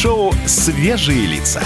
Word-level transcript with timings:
Шоу 0.00 0.32
«Свежие 0.46 1.26
лица». 1.26 1.60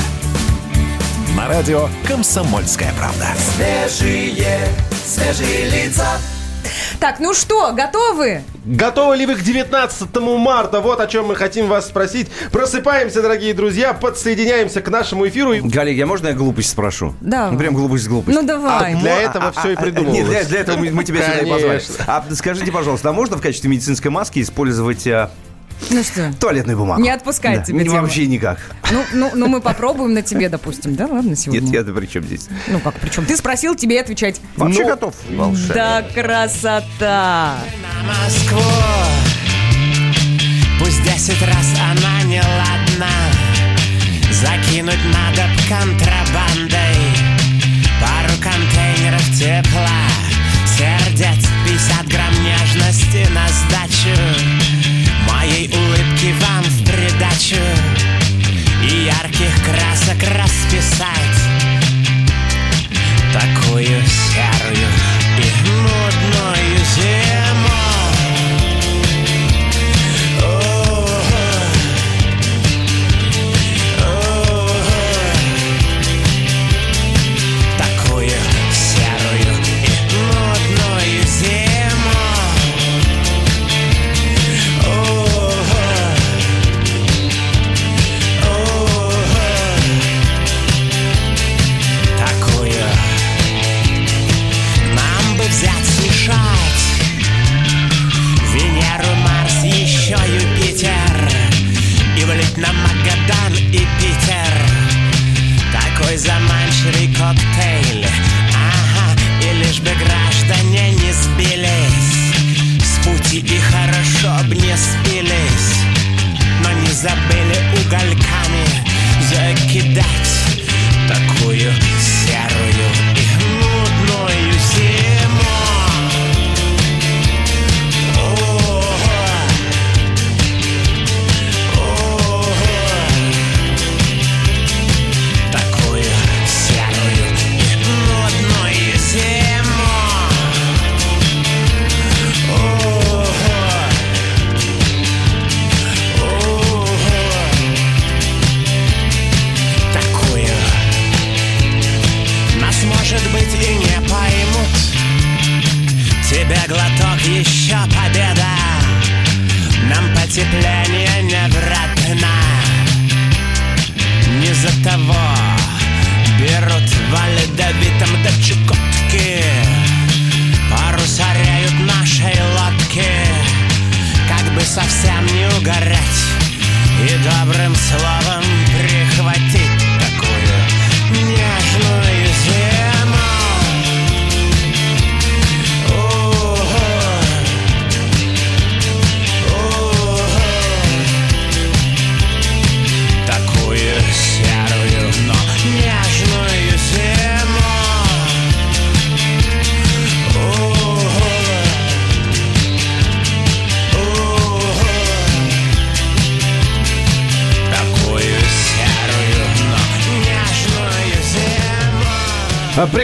На 1.36 1.46
радио 1.46 1.86
«Комсомольская 2.04 2.92
правда». 2.98 3.28
Свежие, 3.38 4.58
свежие 5.04 5.70
лица. 5.70 6.18
Так, 6.98 7.20
ну 7.20 7.32
что, 7.32 7.72
готовы? 7.72 8.42
Готовы 8.64 9.18
ли 9.18 9.26
вы 9.26 9.36
к 9.36 9.40
19 9.40 10.16
марта? 10.36 10.80
Вот 10.80 10.98
о 10.98 11.06
чем 11.06 11.26
мы 11.26 11.36
хотим 11.36 11.68
вас 11.68 11.86
спросить. 11.86 12.26
Просыпаемся, 12.50 13.22
дорогие 13.22 13.54
друзья, 13.54 13.94
подсоединяемся 13.94 14.80
к 14.80 14.88
нашему 14.88 15.28
эфиру. 15.28 15.52
Коллеги, 15.72 16.00
а 16.00 16.06
можно 16.06 16.26
я 16.26 16.34
глупость 16.34 16.70
спрошу? 16.70 17.14
Да. 17.20 17.52
Ну, 17.52 17.58
прям 17.58 17.72
глупость 17.72 18.02
с 18.02 18.08
глупостью. 18.08 18.42
Ну 18.42 18.48
давай. 18.48 18.94
А 18.94 18.96
для 18.96 19.20
этого 19.20 19.52
все 19.52 19.70
и 19.70 19.74
А, 19.76 19.80
придумывалось. 19.80 20.18
Нет, 20.18 20.28
для, 20.28 20.44
для 20.44 20.58
этого 20.58 20.78
мы, 20.78 20.90
мы 20.90 21.04
тебя 21.04 21.22
сюда 21.22 21.38
и 21.38 21.48
позвали. 21.48 21.82
А 22.08 22.24
скажите, 22.34 22.72
пожалуйста, 22.72 23.10
а 23.10 23.12
можно 23.12 23.36
в 23.36 23.40
качестве 23.40 23.70
медицинской 23.70 24.10
маски 24.10 24.42
использовать 24.42 25.06
а, 25.06 25.30
Ну 25.90 26.02
что? 26.02 26.32
туалетную 26.40 26.78
бумагу? 26.78 27.00
Не 27.02 27.10
отпускает 27.10 27.60
Да, 27.60 27.64
тебя 27.66 27.78
не- 27.82 27.84
тема. 27.88 28.02
Вообще 28.02 28.26
никак. 28.26 28.58
Ну, 28.90 29.04
ну, 29.12 29.30
ну, 29.34 29.46
мы 29.48 29.60
попробуем 29.60 30.14
на 30.14 30.22
тебе, 30.22 30.48
допустим. 30.48 30.94
Да, 30.96 31.06
ладно, 31.06 31.36
сегодня. 31.36 31.60
Нет, 31.66 31.74
я-то 31.74 31.92
при 31.92 32.06
чем 32.06 32.24
здесь? 32.24 32.48
Ну 32.68 32.80
как, 32.80 32.94
причем? 33.00 33.26
Ты 33.26 33.36
спросил, 33.36 33.74
тебе 33.74 34.00
отвечать. 34.00 34.40
Вообще 34.56 34.82
Ну, 34.82 34.88
готов, 34.88 35.14
волшебник. 35.30 35.74
Да, 35.74 36.02
красота. 36.14 37.56
на 37.82 38.12
Москву 38.24 38.60
Пусть 40.78 41.02
десять 41.04 41.40
раз 41.42 41.66
она 41.90 42.22
не 42.24 42.40
ладна 42.40 43.10
Закинуть 44.30 44.98
надо 45.12 45.48
контрабандой 45.68 46.96
Пару 48.00 48.34
контейнеров 48.42 49.22
тепла 49.38 49.88
Сердец 50.76 51.46
50 51.66 52.08
грамм 52.08 52.34
нежности 52.42 53.26
на 53.32 53.46
сдачу 53.48 54.18
jej 55.54 55.68
ułybki 55.68 56.32
wam 56.32 56.63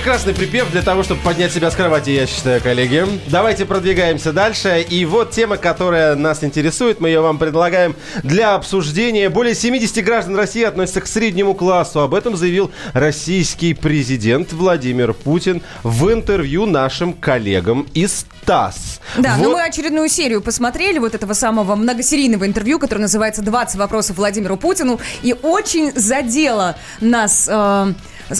Прекрасный 0.00 0.32
припев 0.32 0.70
для 0.70 0.80
того, 0.80 1.02
чтобы 1.02 1.20
поднять 1.20 1.52
себя 1.52 1.70
с 1.70 1.74
кровати, 1.74 2.08
я 2.08 2.26
считаю, 2.26 2.62
коллеги. 2.62 3.04
Давайте 3.26 3.66
продвигаемся 3.66 4.32
дальше. 4.32 4.80
И 4.80 5.04
вот 5.04 5.30
тема, 5.30 5.58
которая 5.58 6.14
нас 6.14 6.42
интересует, 6.42 7.00
мы 7.00 7.08
ее 7.10 7.20
вам 7.20 7.36
предлагаем 7.36 7.94
для 8.22 8.54
обсуждения. 8.54 9.28
Более 9.28 9.54
70 9.54 10.02
граждан 10.02 10.36
России 10.36 10.62
относятся 10.62 11.02
к 11.02 11.06
среднему 11.06 11.52
классу. 11.52 12.00
Об 12.00 12.14
этом 12.14 12.34
заявил 12.34 12.70
российский 12.94 13.74
президент 13.74 14.54
Владимир 14.54 15.12
Путин 15.12 15.60
в 15.82 16.10
интервью 16.10 16.64
нашим 16.64 17.12
коллегам 17.12 17.86
из 17.92 18.24
ТАСС. 18.46 19.00
Да, 19.18 19.36
Вот- 19.36 19.44
ну 19.44 19.52
мы 19.52 19.62
очередную 19.62 20.08
серию 20.08 20.40
посмотрели 20.40 20.98
вот 20.98 21.14
этого 21.14 21.34
самого 21.34 21.74
многосерийного 21.76 22.46
интервью, 22.46 22.78
которое 22.78 23.02
называется 23.02 23.42
«20 23.42 23.76
вопросов 23.76 24.16
Владимиру 24.16 24.56
Путину». 24.56 24.98
И 25.22 25.34
очень 25.42 25.92
задело 25.94 26.76
нас 27.00 27.48
э, 27.50 27.92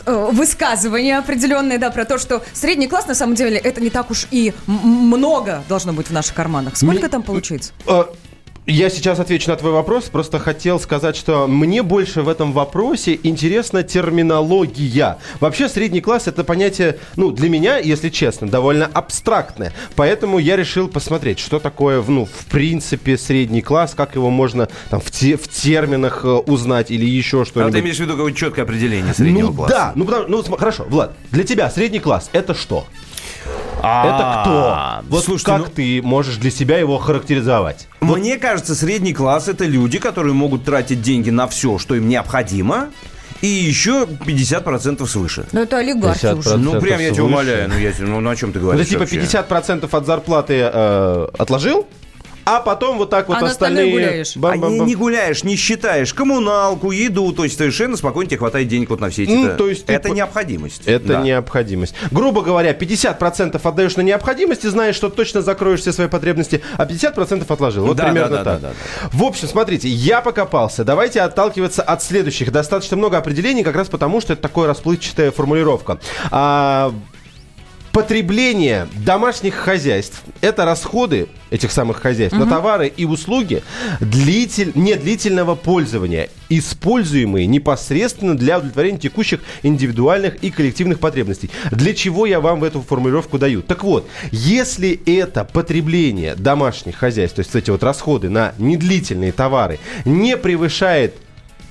э, 0.07 0.29
высказывание 0.33 1.19
определенное, 1.19 1.50
да, 1.79 1.91
про 1.91 2.05
то, 2.05 2.19
что 2.19 2.43
средний 2.53 2.89
класс, 2.89 3.07
на 3.07 3.15
самом 3.15 3.35
деле, 3.35 3.59
это 3.59 3.81
не 3.81 3.91
так 3.91 4.11
уж 4.11 4.27
и 4.31 4.53
много 4.67 5.63
должно 5.69 5.93
быть 5.93 6.09
в 6.09 6.13
наших 6.13 6.35
карманах. 6.35 6.77
Сколько 6.77 7.09
там 7.09 7.23
получается? 7.23 7.73
Я 8.71 8.89
сейчас 8.89 9.19
отвечу 9.19 9.51
на 9.51 9.57
твой 9.57 9.73
вопрос. 9.73 10.05
Просто 10.05 10.39
хотел 10.39 10.79
сказать, 10.79 11.17
что 11.17 11.49
мне 11.49 11.83
больше 11.83 12.23
в 12.23 12.29
этом 12.29 12.53
вопросе 12.53 13.19
интересна 13.25 13.83
терминология. 13.83 15.19
Вообще 15.41 15.69
средний 15.69 16.01
класс 16.01 16.29
это 16.29 16.45
понятие, 16.45 16.99
ну, 17.17 17.33
для 17.33 17.49
меня, 17.49 17.79
если 17.79 18.11
честно, 18.11 18.47
довольно 18.49 18.87
абстрактное. 18.87 19.73
Поэтому 19.97 20.39
я 20.39 20.57
решил 20.57 20.87
посмотреть, 20.87 21.41
что 21.41 21.59
такое, 21.59 22.01
ну, 22.07 22.27
в 22.27 22.47
принципе, 22.47 23.19
средний 23.19 23.61
класс, 23.61 23.95
как 23.97 24.15
его 24.15 24.31
можно 24.31 24.69
там 24.89 25.01
в, 25.01 25.11
те- 25.11 25.37
в 25.37 25.49
терминах 25.49 26.25
э, 26.25 26.29
узнать 26.29 26.93
или 26.93 27.05
еще 27.05 27.43
А 27.43 27.45
что-нибудь. 27.45 27.73
ты 27.73 27.81
имеешь 27.81 27.97
в 27.97 28.01
виду 28.01 28.13
какое-то 28.13 28.39
четкое 28.39 28.65
определение 28.65 29.13
среднего 29.15 29.49
ну 29.49 29.53
класса? 29.55 29.75
да, 29.75 29.93
ну, 29.97 30.05
потому- 30.05 30.29
ну 30.29 30.43
хорошо, 30.57 30.85
Влад, 30.89 31.13
для 31.33 31.43
тебя 31.43 31.69
средний 31.71 31.99
класс 31.99 32.31
это 32.33 32.55
что? 32.55 32.87
А, 33.83 35.01
Это 35.01 35.03
кто? 35.03 35.09
Вот 35.11 35.25
слушайте, 35.25 35.51
как 35.51 35.61
ну, 35.61 35.73
ты 35.75 36.03
можешь 36.03 36.37
для 36.37 36.51
себя 36.51 36.79
его 36.79 36.99
характеризовать? 36.99 37.89
Мне 38.01 38.37
кажется, 38.37 38.75
средний 38.75 39.15
класс 39.15 39.49
это 39.49 39.65
люди, 39.65 39.99
которые 39.99 40.35
могут 40.35 40.65
тратить 40.65 41.01
деньги 41.03 41.31
на 41.31 41.49
все, 41.49 41.79
что 41.79 41.95
им 41.95 42.09
необходимо, 42.09 42.89
и 43.41 43.47
еще 43.47 44.07
50% 44.07 45.07
свыше. 45.07 45.47
Ну 45.53 45.61
это 45.63 45.79
олигархи 45.79 46.27
50%. 46.27 46.39
уже. 46.39 46.57
Ну, 46.59 46.81
прям 46.81 47.01
я 47.01 47.11
тебя 47.11 47.25
умоляю. 47.25 47.69
Ну, 47.69 47.79
я, 47.79 47.93
ну, 47.99 48.21
ну, 48.21 48.31
о 48.31 48.37
чем 48.37 48.53
ты 48.53 48.59
Это 48.59 48.67
говоришь 48.67 48.89
типа 48.89 49.01
вообще? 49.01 49.17
50% 49.21 49.89
от 49.91 50.07
зарплаты 50.07 50.55
э, 50.73 51.29
отложил, 51.39 51.87
а 52.57 52.61
потом 52.61 52.99
вот 52.99 53.11
так 53.11 53.29
вот 53.29 53.39
А 53.43 53.47
остальные... 53.47 53.91
гуляешь. 53.93 54.33
А 54.35 54.39
не, 54.39 54.43
бам-бам-бам. 54.43 54.87
не 54.87 54.95
гуляешь, 54.95 55.45
не 55.45 55.57
считаешь 55.57 56.13
коммуналку, 56.15 56.91
еду, 56.91 57.33
то 57.33 57.45
есть 57.45 57.57
совершенно 57.59 57.97
спокойно 57.97 58.29
тебе 58.31 58.39
хватает 58.39 58.69
денег 58.69 58.91
вот 58.91 59.01
на 59.01 59.11
все 59.11 59.25
эти. 59.25 59.31
Ну, 59.33 59.57
то 59.57 59.69
есть 59.69 59.85
это 59.87 60.09
по- 60.09 60.13
необходимость. 60.15 60.83
Это 60.87 61.07
Да. 61.07 61.21
необходимость. 61.23 61.95
Грубо 62.11 62.43
говоря, 62.43 62.73
50% 62.73 63.61
отдаешь 63.65 63.97
на 63.97 64.03
необходимость 64.03 64.65
и 64.65 64.69
знаешь, 64.69 64.95
что 64.97 65.09
точно 65.11 65.43
закроешь 65.43 65.81
все 65.81 65.93
свои 65.93 66.09
потребности, 66.09 66.63
а 66.77 66.87
50% 66.87 67.51
отложил. 67.51 67.87
Вот 67.87 67.97
Да, 67.97 68.05
примерно 68.05 68.37
да, 68.39 68.45
да, 68.45 68.53
так. 68.53 68.61
да, 68.63 68.69
да, 68.69 69.09
В 69.13 69.23
общем, 69.25 69.49
смотрите, 69.49 69.89
я 69.89 70.21
покопался. 70.21 70.85
Давайте 70.85 71.21
отталкиваться 71.21 71.83
от 71.83 72.03
следующих. 72.03 72.53
Достаточно 72.53 72.97
много 72.97 73.19
определений, 73.19 73.63
как 73.65 73.77
раз 73.77 73.89
потому, 73.89 74.21
что 74.21 74.33
это 74.33 74.43
такая 74.43 74.67
расплывчатая 74.67 75.31
формулировка. 75.31 75.99
А, 76.31 76.93
Потребление 77.93 78.87
домашних 79.05 79.55
хозяйств– 79.55 80.23
это 80.41 80.65
расходы 80.65 81.27
этих 81.51 81.73
самых 81.73 81.97
хозяйств 81.97 82.39
на 82.39 82.47
товары 82.47 82.87
и 82.87 83.05
услуги 83.05 83.65
длитель, 83.99 84.71
недлительного 84.77 85.57
пользования, 85.57 86.29
используемые 86.49 87.47
непосредственно 87.47 88.37
для 88.37 88.59
удовлетворения 88.59 88.99
текущих 88.99 89.41
индивидуальных 89.65 90.37
и 90.37 90.51
коллективных 90.51 91.01
потребностей. 91.01 91.51
Для 91.73 91.93
чего 91.93 92.27
я 92.27 92.41
вам 92.41 92.63
эту 92.63 92.81
формулировку 92.81 93.39
даю? 93.39 93.61
Так 93.61 93.83
вот, 93.83 94.09
если 94.31 95.01
это 95.07 95.45
потребление 95.45 96.37
домашних 96.37 96.95
хозяйств, 96.95 97.37
то 97.37 97.41
есть 97.41 97.55
эти 97.57 97.71
вот 97.71 97.83
расходы 97.83 98.29
на 98.29 98.55
недлительные 98.59 99.33
товары, 99.33 99.81
не 100.05 100.37
превышает 100.37 101.17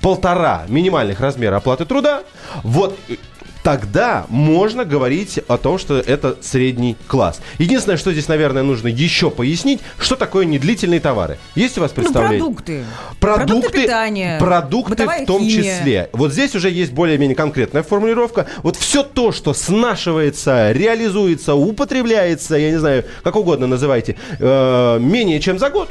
полтора 0.02 0.64
минимальных 0.68 1.20
размера 1.20 1.56
оплаты 1.56 1.84
труда, 1.84 2.22
вот 2.62 2.98
тогда 3.62 4.26
можно 4.28 4.84
говорить 4.84 5.38
о 5.48 5.56
том, 5.56 5.78
что 5.78 5.98
это 5.98 6.36
средний 6.40 6.96
класс. 7.06 7.40
Единственное, 7.58 7.96
что 7.96 8.12
здесь, 8.12 8.28
наверное, 8.28 8.62
нужно 8.62 8.88
еще 8.88 9.30
пояснить, 9.30 9.80
что 9.98 10.16
такое 10.16 10.44
недлительные 10.44 11.00
товары. 11.00 11.38
Есть 11.54 11.78
у 11.78 11.80
вас 11.82 11.92
Ну, 11.96 12.02
представление? 12.02 12.38
продукты. 12.40 12.84
Продукты, 13.20 13.82
питания. 13.82 14.38
продукты 14.38 15.06
в 15.06 15.26
том 15.26 15.42
химия. 15.42 15.78
числе. 15.78 16.10
Вот 16.12 16.32
здесь 16.32 16.54
уже 16.54 16.70
есть 16.70 16.92
более-менее 16.92 17.36
конкретная 17.36 17.82
формулировка. 17.82 18.46
Вот 18.62 18.76
все 18.76 19.02
то, 19.02 19.32
что 19.32 19.52
снашивается, 19.54 20.72
реализуется, 20.72 21.54
употребляется, 21.54 22.56
я 22.56 22.70
не 22.70 22.78
знаю, 22.78 23.04
как 23.22 23.36
угодно 23.36 23.66
называйте, 23.66 24.16
э, 24.38 24.98
менее 25.00 25.40
чем 25.40 25.58
за 25.58 25.70
год, 25.70 25.90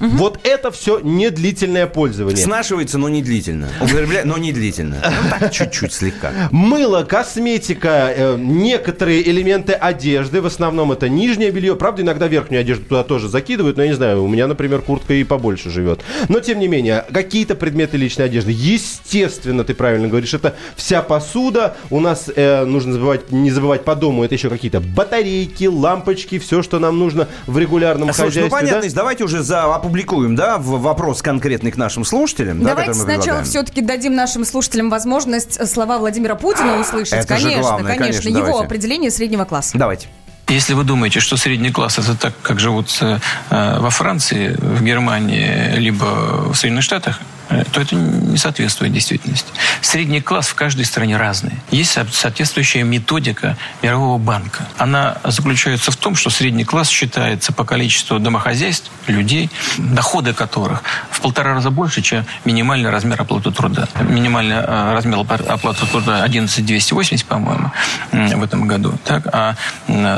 вот 0.00 0.40
это 0.44 0.70
все 0.70 1.00
недлительное 1.00 1.86
пользование. 1.86 2.42
Снашивается, 2.42 2.98
но 2.98 3.08
не 3.08 3.22
длительно. 3.22 3.68
Употребляет, 3.80 4.24
но 4.24 4.38
не 4.38 4.52
длительно. 4.52 4.96
Ну, 5.04 5.30
так, 5.38 5.52
чуть-чуть 5.52 5.92
слегка. 5.92 6.32
Мыло, 6.50 7.04
косметика, 7.04 8.12
э, 8.16 8.36
некоторые 8.38 9.28
элементы 9.28 9.74
одежды, 9.74 10.40
в 10.40 10.46
основном 10.46 10.92
это 10.92 11.08
нижнее 11.08 11.50
белье. 11.50 11.76
Правда, 11.76 12.02
иногда 12.02 12.26
верхнюю 12.28 12.60
одежду 12.60 12.84
туда 12.84 13.04
тоже 13.04 13.28
закидывают, 13.28 13.76
но 13.76 13.82
я 13.82 13.88
не 13.90 13.94
знаю, 13.94 14.24
у 14.24 14.28
меня, 14.28 14.46
например, 14.46 14.80
куртка 14.80 15.14
и 15.14 15.24
побольше 15.24 15.70
живет. 15.70 16.00
Но, 16.28 16.40
тем 16.40 16.58
не 16.58 16.68
менее, 16.68 17.04
какие-то 17.12 17.54
предметы 17.54 17.96
личной 17.96 18.26
одежды. 18.26 18.52
Естественно, 18.52 19.64
ты 19.64 19.74
правильно 19.74 20.08
говоришь, 20.08 20.34
это 20.34 20.54
вся 20.76 21.02
посуда. 21.02 21.76
У 21.90 22.00
нас 22.00 22.30
э, 22.34 22.64
нужно 22.64 22.94
забывать, 22.94 23.30
не 23.30 23.50
забывать 23.50 23.84
по 23.84 23.94
дому, 23.94 24.24
это 24.24 24.34
еще 24.34 24.48
какие-то 24.48 24.80
батарейки, 24.80 25.64
лампочки, 25.64 26.38
все, 26.38 26.62
что 26.62 26.78
нам 26.78 26.98
нужно 26.98 27.28
в 27.46 27.58
регулярном 27.58 28.12
Слушай, 28.12 28.20
ну 28.20 28.30
хозяйстве. 28.30 28.50
да? 28.50 28.56
понятно, 28.56 28.90
давайте 28.94 29.24
уже 29.24 29.42
за, 29.42 29.66
опубликуем, 29.90 30.36
да, 30.36 30.58
в- 30.58 30.80
вопрос 30.80 31.20
конкретный 31.20 31.70
к 31.72 31.76
нашим 31.76 32.04
слушателям. 32.04 32.60
да, 32.62 32.70
Давайте 32.70 32.90
мы 32.92 33.04
сначала 33.04 33.42
все-таки 33.42 33.80
дадим 33.82 34.14
нашим 34.14 34.44
слушателям 34.44 34.88
возможность 34.88 35.58
э, 35.58 35.66
слова 35.66 35.98
Владимира 35.98 36.36
Путина 36.36 36.78
услышать. 36.80 37.14
это 37.14 37.36
же 37.36 37.42
конечно, 37.44 37.62
главное, 37.62 37.96
конечно, 37.96 38.22
конечно, 38.22 38.28
Его 38.28 38.46
давайте. 38.46 38.66
определение 38.66 39.10
среднего 39.10 39.44
класса. 39.44 39.76
Давайте. 39.76 40.06
Если 40.48 40.74
вы 40.74 40.82
думаете, 40.84 41.20
что 41.20 41.36
средний 41.36 41.70
класс 41.70 41.98
это 41.98 42.16
так, 42.16 42.34
как 42.42 42.58
живут 42.60 42.96
э, 43.00 43.18
во 43.50 43.90
Франции, 43.90 44.56
в 44.58 44.82
Германии, 44.82 45.76
либо 45.76 46.04
в 46.52 46.54
Соединенных 46.54 46.84
Штатах, 46.84 47.20
э, 47.20 47.39
то 47.72 47.80
это 47.80 47.94
не 47.96 48.36
соответствует 48.36 48.92
действительности. 48.92 49.48
Средний 49.80 50.20
класс 50.20 50.48
в 50.48 50.54
каждой 50.54 50.84
стране 50.84 51.16
разный. 51.16 51.52
Есть 51.70 51.90
со- 51.92 52.06
соответствующая 52.10 52.82
методика 52.84 53.56
Мирового 53.82 54.18
банка. 54.18 54.66
Она 54.78 55.18
заключается 55.24 55.90
в 55.90 55.96
том, 55.96 56.14
что 56.14 56.30
средний 56.30 56.64
класс 56.64 56.88
считается 56.88 57.52
по 57.52 57.64
количеству 57.64 58.18
домохозяйств, 58.18 58.90
людей, 59.06 59.50
доходы 59.78 60.32
которых 60.32 60.82
в 61.10 61.20
полтора 61.20 61.54
раза 61.54 61.70
больше, 61.70 62.02
чем 62.02 62.24
минимальный 62.44 62.90
размер 62.90 63.20
оплаты 63.20 63.50
труда. 63.50 63.88
Минимальный 64.00 64.56
э, 64.56 64.92
размер 64.94 65.18
опла- 65.18 65.46
оплаты 65.48 65.86
труда 65.86 66.22
11 66.22 66.64
280, 66.64 67.26
по-моему, 67.26 67.72
в 68.12 68.42
этом 68.42 68.66
году. 68.68 68.98
Так? 69.04 69.26
А 69.32 69.56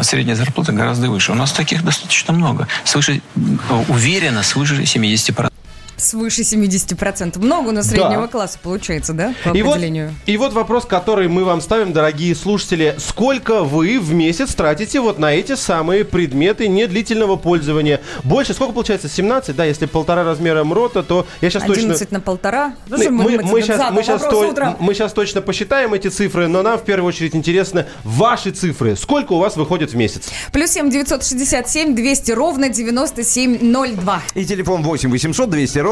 средняя 0.03 0.37
зарплата 0.37 0.73
гораздо 0.73 1.09
выше. 1.11 1.33
У 1.33 1.35
нас 1.35 1.53
таких 1.53 1.83
достаточно 1.85 2.33
много. 2.35 2.69
Свыше, 2.85 3.23
м, 3.37 3.59
уверенно, 3.89 4.43
свыше 4.43 4.85
70%. 4.85 5.52
Свыше 6.03 6.43
70%. 6.43 7.39
Много 7.39 7.69
у 7.69 7.73
нас 7.73 7.87
Да. 7.87 7.93
среднего 7.97 8.27
класса 8.27 8.59
получается, 8.63 9.13
да, 9.13 9.35
по 9.45 9.51
И 9.57 9.63
вот, 9.63 9.73
определению? 9.73 10.15
и 10.27 10.37
вот 10.37 10.53
вопрос, 10.53 10.85
который 10.85 11.29
мы 11.29 11.45
вам 11.45 11.61
ставим, 11.61 11.93
дорогие 11.93 12.35
слушатели. 12.35 12.95
Сколько 12.99 13.63
вы 13.63 13.99
в 14.01 14.13
месяц 14.13 14.55
тратите 14.55 15.01
вот 15.01 15.19
на 15.19 15.33
эти 15.33 15.55
самые 15.55 16.05
предметы 16.05 16.67
недлительного 16.69 17.37
пользования? 17.37 18.01
Больше, 18.25 18.53
сколько 18.55 18.73
получается? 18.73 19.09
17? 19.09 19.55
Да, 19.55 19.65
если 19.65 19.87
полтора 19.87 20.25
размера 20.25 20.65
МРОТа, 20.65 21.03
то 21.03 21.27
я 21.41 21.51
сейчас 21.51 21.63
11 21.65 21.99
точно... 22.01 22.19
на 22.19 22.21
полтора. 22.21 22.75
Ну, 22.89 22.97
Мы, 22.99 23.11
мы- 23.11 23.43
мы 23.45 23.61
щас, 23.61 23.77
задал 23.77 23.93
мы, 23.93 24.03
вопрос 24.03 24.55
то- 24.55 24.77
мы 24.81 24.95
щас 24.95 25.13
точно 25.13 25.41
посчитаем 25.41 25.95
эти 25.95 26.09
цифры, 26.09 26.49
но 26.49 26.63
нам 26.63 26.79
в 26.79 26.83
первую 26.83 27.09
очередь 27.09 27.35
интересно 27.37 27.87
ваши 28.03 28.51
цифры. 28.51 28.97
Сколько 28.97 29.35
у 29.35 29.39
вас 29.39 29.57
выходит 29.57 29.93
в 29.93 29.97
месяц? 29.97 30.29
Плюс 30.53 30.71
7 30.71 30.91
967 30.91 31.95
200 31.95 32.33
ровно 32.33 32.69
9702. 32.69 34.23
И 34.35 34.45
телефон 34.45 34.83
8 34.83 35.11
800 35.11 35.51
200 35.51 35.79
ровно 35.79 35.92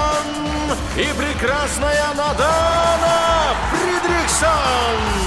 и 0.97 1.07
прекрасная 1.17 2.13
Надана 2.15 3.55
Фридриксон. 3.71 5.21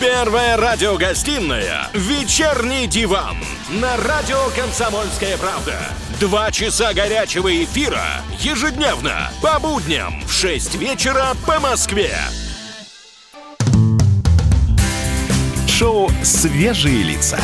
Первая 0.00 0.56
радиогостинная 0.56 1.88
«Вечерний 1.92 2.86
диван» 2.86 3.36
на 3.68 3.96
радио 3.98 4.38
«Комсомольская 4.56 5.36
правда». 5.36 5.76
Два 6.20 6.50
часа 6.50 6.94
горячего 6.94 7.64
эфира 7.64 8.04
ежедневно 8.38 9.30
по 9.42 9.58
будням 9.58 10.22
в 10.26 10.32
6 10.32 10.76
вечера 10.76 11.28
по 11.46 11.60
Москве. 11.60 12.16
Шоу 15.68 16.10
«Свежие 16.22 17.02
лица». 17.02 17.38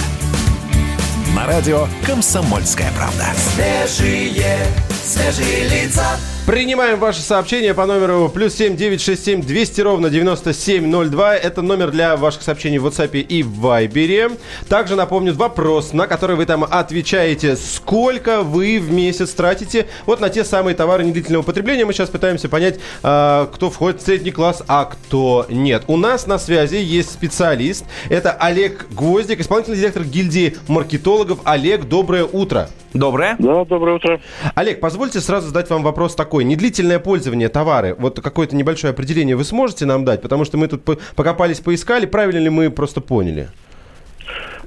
На 1.34 1.46
радио 1.46 1.88
«Комсомольская 2.06 2.90
правда». 2.92 3.26
Свежие, 3.54 4.66
свежие 5.04 5.68
лица. 5.68 6.18
Принимаем 6.50 6.99
ваши 6.99 7.21
сообщения 7.21 7.75
по 7.75 7.87
номеру 7.87 8.28
плюс 8.28 8.54
7 8.57 8.75
967 8.75 9.42
200 9.42 9.80
ровно 9.83 10.11
9702. 10.11 11.37
Это 11.37 11.62
номер 11.62 11.92
для 11.92 12.16
ваших 12.16 12.42
сообщений 12.42 12.78
в 12.78 12.87
WhatsApp 12.88 13.21
и 13.21 13.45
в 13.45 13.64
Viber. 13.64 14.37
Также 14.69 14.97
напомню 14.97 15.33
вопрос, 15.33 15.92
на 15.92 16.09
который 16.09 16.35
вы 16.35 16.47
там 16.47 16.66
отвечаете. 16.69 17.54
Сколько 17.54 18.42
вы 18.42 18.80
в 18.80 18.90
месяц 18.90 19.30
тратите 19.30 19.87
вот 20.07 20.19
на 20.19 20.28
те 20.28 20.42
самые 20.45 20.75
товары 20.75 21.04
недлительного 21.04 21.45
потребления? 21.45 21.85
Мы 21.85 21.92
сейчас 21.92 22.11
пытаемся 22.11 22.49
понять, 22.49 22.80
а, 23.04 23.47
кто 23.47 23.71
входит 23.71 24.02
в 24.02 24.04
средний 24.04 24.33
класс, 24.33 24.64
а 24.66 24.87
кто 24.87 25.47
нет. 25.49 25.85
У 25.87 25.97
нас 25.97 26.26
на 26.26 26.40
связи 26.40 26.78
есть 26.78 27.12
специалист. 27.12 27.85
Это 28.09 28.33
Олег 28.33 28.88
Гвоздик, 28.90 29.38
исполнительный 29.38 29.78
директор 29.78 30.02
гильдии 30.02 30.57
маркетологов. 30.66 31.38
Олег, 31.45 31.85
доброе 31.85 32.25
утро. 32.25 32.69
Доброе. 32.94 33.37
Да, 33.38 33.64
доброе 33.64 33.97
утро. 33.97 34.20
Олег, 34.54 34.80
позвольте 34.80 35.20
сразу 35.20 35.49
задать 35.49 35.70
вам 35.70 35.82
вопрос 35.82 36.14
такой. 36.14 36.44
Недлительное 36.44 36.99
пользование 36.99 37.49
товары, 37.49 37.94
вот 37.99 38.20
какое-то 38.20 38.56
небольшое 38.56 38.90
определение 38.92 39.37
вы 39.37 39.44
сможете 39.44 39.87
нам 39.87 40.04
дать? 40.04 40.23
Потому 40.23 40.44
что 40.44 40.56
мы 40.59 40.66
тут 40.66 40.82
по- 40.85 40.99
покопались, 41.14 41.61
поискали, 41.61 42.06
правильно 42.06 42.38
ли 42.40 42.50
мы 42.50 42.70
просто 42.70 43.00
поняли? 43.00 43.49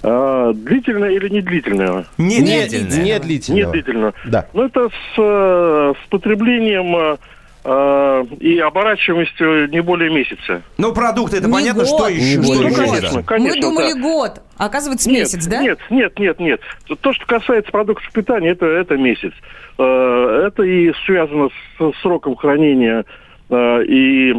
А, 0.04 0.54
длительное 0.54 1.10
или 1.12 1.30
не 1.30 1.42
длительное? 1.42 2.06
Не 2.18 2.40
Не, 2.40 2.66
длительное. 2.68 3.04
не 3.04 3.20
длительного. 3.20 3.66
Не 3.66 3.72
длительно. 3.72 4.14
Да. 4.26 4.48
Ну, 4.54 4.64
это 4.66 4.88
с, 4.90 5.18
э, 5.18 5.94
с 6.04 6.10
потреблением 6.10 6.96
э, 6.96 7.18
и 7.66 8.60
оборачиваемость 8.60 9.40
э, 9.40 9.68
не 9.72 9.82
более 9.82 10.10
месяца. 10.14 10.62
Ну, 10.78 10.94
продукты, 10.94 11.38
это 11.38 11.48
Не 11.48 11.54
понятно, 11.54 11.84
год. 11.84 11.88
что 11.88 12.08
еще? 12.10 12.38
Не 12.38 12.44
Что 12.44 12.68
еще? 12.68 12.76
конечно. 12.76 13.24
Конечно, 13.24 13.56
Мы 13.56 13.62
думали 13.62 13.94
да. 13.94 14.00
год, 14.02 14.42
а 14.58 14.66
оказывается 14.66 15.10
месяц, 15.10 15.46
да? 15.48 15.62
Нет, 15.62 15.80
нет, 15.90 16.20
нет, 16.20 16.40
нет, 16.40 16.60
нет. 16.88 17.00
То, 17.02 17.14
что 17.14 17.26
касается 17.26 17.72
продуктов 17.72 18.12
питания, 18.12 18.50
это, 18.50 18.66
это 18.66 18.98
месяц. 18.98 19.32
Э, 19.78 20.44
Это 20.48 20.64
и 20.64 20.92
связано 21.06 21.50
с 21.80 22.02
сроком 22.02 22.36
хранения 22.36 23.06
э, 23.50 23.84
и 23.86 24.34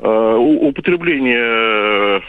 э, 0.00 0.36
употребления 0.38 2.20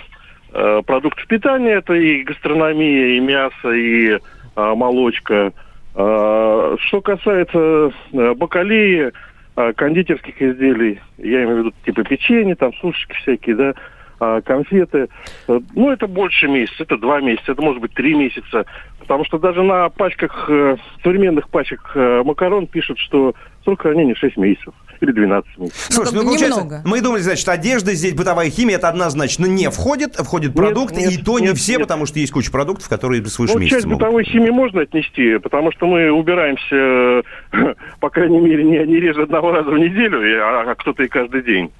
э, 0.53 0.81
продуктов 0.85 1.25
питания. 1.27 1.77
Это 1.77 1.93
и 1.93 2.23
гастрономия, 2.23 3.17
и 3.17 3.19
мясо, 3.19 3.71
и 3.71 4.09
э, 4.11 4.19
молочка. 4.55 5.51
Э, 5.95 6.75
Что 6.79 7.01
касается 7.01 7.91
э, 8.13 8.33
бакалеи, 8.35 9.07
э, 9.07 9.11
кондитерских 9.55 10.41
изделий, 10.41 10.99
я 11.17 11.43
имею 11.43 11.55
в 11.55 11.59
виду 11.59 11.73
типа 11.85 12.03
печенье, 12.03 12.55
там 12.55 12.73
сушечки 12.73 13.13
всякие, 13.15 13.55
да, 13.55 13.73
а, 14.19 14.41
конфеты. 14.41 15.09
Э, 15.47 15.59
Ну, 15.75 15.91
это 15.91 16.07
больше 16.07 16.47
месяца, 16.47 16.83
это 16.83 16.97
два 16.97 17.19
месяца, 17.21 17.51
это 17.51 17.61
может 17.61 17.81
быть 17.81 17.93
три 17.93 18.13
месяца. 18.15 18.65
Потому 18.99 19.25
что 19.25 19.37
даже 19.37 19.61
на 19.61 19.89
пачках, 19.89 20.49
э, 20.49 20.77
современных 21.03 21.49
пачках 21.49 21.91
э, 21.95 22.23
макарон 22.23 22.67
пишут, 22.67 22.97
что 22.99 23.35
срок 23.63 23.81
хранения 23.81 24.15
6 24.15 24.37
месяцев 24.37 24.73
или 25.01 25.11
12 25.11 25.57
месяцев. 25.57 25.87
Слушай, 25.89 26.13
ну, 26.13 26.19
бы 26.19 26.25
получается, 26.25 26.61
немного. 26.61 26.81
мы 26.85 27.01
думали, 27.01 27.21
значит, 27.21 27.47
одежда 27.47 27.93
здесь, 27.93 28.13
бытовая 28.13 28.49
химия, 28.49 28.77
это 28.77 28.89
однозначно 28.89 29.45
не 29.45 29.69
входит, 29.69 30.15
входят 30.15 30.49
Нет, 30.49 30.57
продукты, 30.57 31.01
нет, 31.01 31.11
и 31.11 31.17
то 31.23 31.39
не 31.39 31.47
нет, 31.47 31.57
все, 31.57 31.73
нет. 31.73 31.81
потому 31.81 32.05
что 32.05 32.19
есть 32.19 32.31
куча 32.31 32.51
продуктов, 32.51 32.89
которые 32.89 33.25
свыше 33.25 33.53
Ну, 33.53 33.59
месяца 33.59 33.77
часть 33.77 33.85
могут. 33.85 33.99
бытовой 33.99 34.23
химии 34.23 34.49
можно 34.49 34.81
отнести, 34.81 35.37
потому 35.39 35.71
что 35.71 35.87
мы 35.87 36.11
убираемся, 36.11 37.23
по 37.99 38.09
крайней 38.09 38.39
мере, 38.39 38.63
не, 38.63 38.77
не 38.85 38.99
реже 38.99 39.23
одного 39.23 39.51
раза 39.51 39.69
в 39.69 39.77
неделю, 39.77 40.19
а, 40.41 40.71
а 40.71 40.75
кто-то 40.75 41.03
и 41.03 41.07
каждый 41.07 41.43
день. 41.43 41.71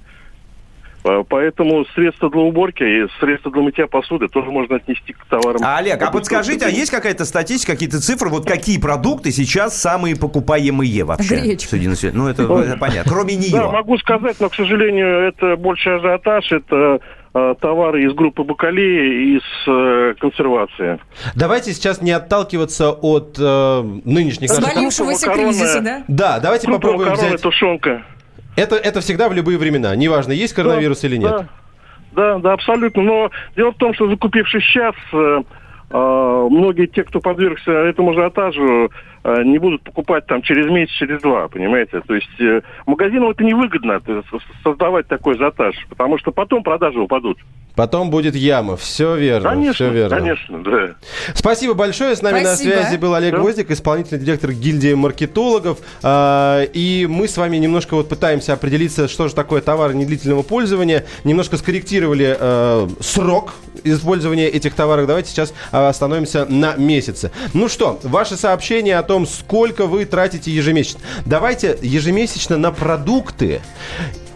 Поэтому 1.29 1.85
средства 1.93 2.31
для 2.31 2.41
уборки 2.41 2.83
и 2.83 3.07
средства 3.19 3.51
для 3.51 3.61
мытья 3.61 3.85
посуды 3.85 4.27
тоже 4.27 4.49
можно 4.49 4.77
отнести 4.77 5.13
к 5.13 5.23
товарам. 5.25 5.61
А, 5.63 5.77
Олег, 5.77 6.01
а 6.01 6.09
подскажите, 6.09 6.65
а 6.65 6.69
есть 6.69 6.89
какая-то 6.89 7.25
статистика, 7.25 7.73
какие-то 7.73 8.01
цифры, 8.01 8.29
вот 8.29 8.47
какие 8.47 8.79
продукты 8.79 9.31
сейчас 9.31 9.79
самые 9.79 10.15
покупаемые 10.15 11.03
вообще? 11.03 11.41
Гречка. 11.41 11.69
среди 11.69 11.87
населения? 11.87 12.17
Ну, 12.17 12.27
это, 12.27 12.43
это 12.43 12.77
понятно. 12.77 13.11
Кроме 13.11 13.35
нее. 13.35 13.51
Да, 13.51 13.71
могу 13.71 13.97
сказать, 13.99 14.37
но, 14.39 14.49
к 14.49 14.55
сожалению, 14.55 15.27
это 15.27 15.55
больше 15.57 15.89
ажиотаж, 15.89 16.51
это 16.51 16.99
э, 17.35 17.55
товары 17.61 18.05
из 18.05 18.13
группы 18.13 18.43
бакалеи, 18.43 19.37
из 19.37 19.43
э, 19.67 20.15
консервации. 20.19 20.99
Давайте 21.35 21.73
сейчас 21.73 22.01
не 22.01 22.11
отталкиваться 22.11 22.89
от 22.89 23.37
э, 23.37 23.81
нынешних. 24.05 24.49
Свалившегося 24.49 25.31
кризиса, 25.31 25.81
да? 25.81 26.03
Да, 26.07 26.39
давайте 26.39 26.65
Крупа 26.65 26.81
попробуем 26.81 27.09
макароны, 27.11 27.29
взять... 27.29 27.41
тушенка. 27.43 28.03
Это, 28.55 28.75
это 28.75 29.01
всегда 29.01 29.29
в 29.29 29.33
любые 29.33 29.57
времена. 29.57 29.95
Неважно, 29.95 30.31
есть 30.31 30.53
коронавирус 30.53 31.03
или 31.03 31.17
нет. 31.17 31.29
Да, 31.31 31.47
да, 32.13 32.39
да, 32.39 32.53
абсолютно. 32.53 33.03
Но 33.03 33.31
дело 33.55 33.71
в 33.71 33.77
том, 33.77 33.93
что 33.93 34.09
закупившись 34.09 34.63
сейчас, 34.63 34.95
э, 35.13 35.41
э, 35.89 36.47
многие 36.49 36.87
те, 36.87 37.03
кто 37.03 37.19
подвергся 37.19 37.71
этому 37.71 38.11
ажиотажу, 38.11 38.91
не 39.43 39.57
будут 39.57 39.81
покупать 39.83 40.25
там 40.27 40.41
через 40.41 40.67
месяц, 40.69 40.93
через 40.93 41.21
два, 41.21 41.47
понимаете? 41.47 42.01
То 42.07 42.13
есть 42.15 42.29
э, 42.39 42.61
магазинам 42.85 43.29
это 43.31 43.43
невыгодно 43.43 43.99
то 43.99 44.17
есть, 44.17 44.27
с- 44.29 44.63
создавать 44.63 45.07
такой 45.07 45.35
ажиотаж, 45.35 45.75
потому 45.89 46.17
что 46.19 46.31
потом 46.31 46.63
продажи 46.63 46.99
упадут. 46.99 47.37
Потом 47.75 48.09
будет 48.09 48.35
яма. 48.35 48.77
Все 48.77 49.17
верно. 49.17 49.49
Конечно, 49.49 49.73
все 49.73 49.89
верно. 49.89 50.15
конечно, 50.15 50.63
да. 50.63 50.95
Спасибо 51.33 51.73
большое. 51.73 52.15
С 52.15 52.21
нами 52.21 52.39
Спасибо. 52.41 52.75
на 52.75 52.81
связи 52.83 52.97
был 52.97 53.13
Олег 53.13 53.33
Да. 53.33 53.39
Гвоздик, 53.39 53.69
исполнительный 53.69 54.23
директор 54.23 54.51
гильдии 54.53 54.93
маркетологов. 54.93 55.79
А, 56.01 56.63
И 56.73 57.05
мы 57.09 57.27
с 57.27 57.35
вами 57.35 57.57
немножко 57.57 57.95
вот 57.95 58.07
пытаемся 58.07 58.53
определиться, 58.53 59.09
что 59.09 59.27
же 59.27 59.35
такое 59.35 59.59
товары 59.59 59.93
недлительного 59.93 60.41
пользования. 60.41 61.03
Немножко 61.25 61.57
скорректировали 61.57 62.37
э, 62.39 62.87
срок 63.01 63.55
использования 63.83 64.47
этих 64.47 64.73
товаров. 64.73 65.07
Давайте 65.07 65.31
сейчас 65.31 65.53
а, 65.73 65.89
остановимся 65.89 66.45
на 66.45 66.75
месяце. 66.77 67.31
Ну 67.53 67.67
что, 67.67 67.99
ваше 68.03 68.37
сообщение 68.37 68.97
о 68.97 69.03
том, 69.03 69.14
сколько 69.25 69.87
вы 69.87 70.03
тратите 70.05 70.51
ежемесячно. 70.51 70.99
Давайте 71.25 71.77
ежемесячно 71.81 72.57
на 72.57 72.71
продукты. 72.71 73.61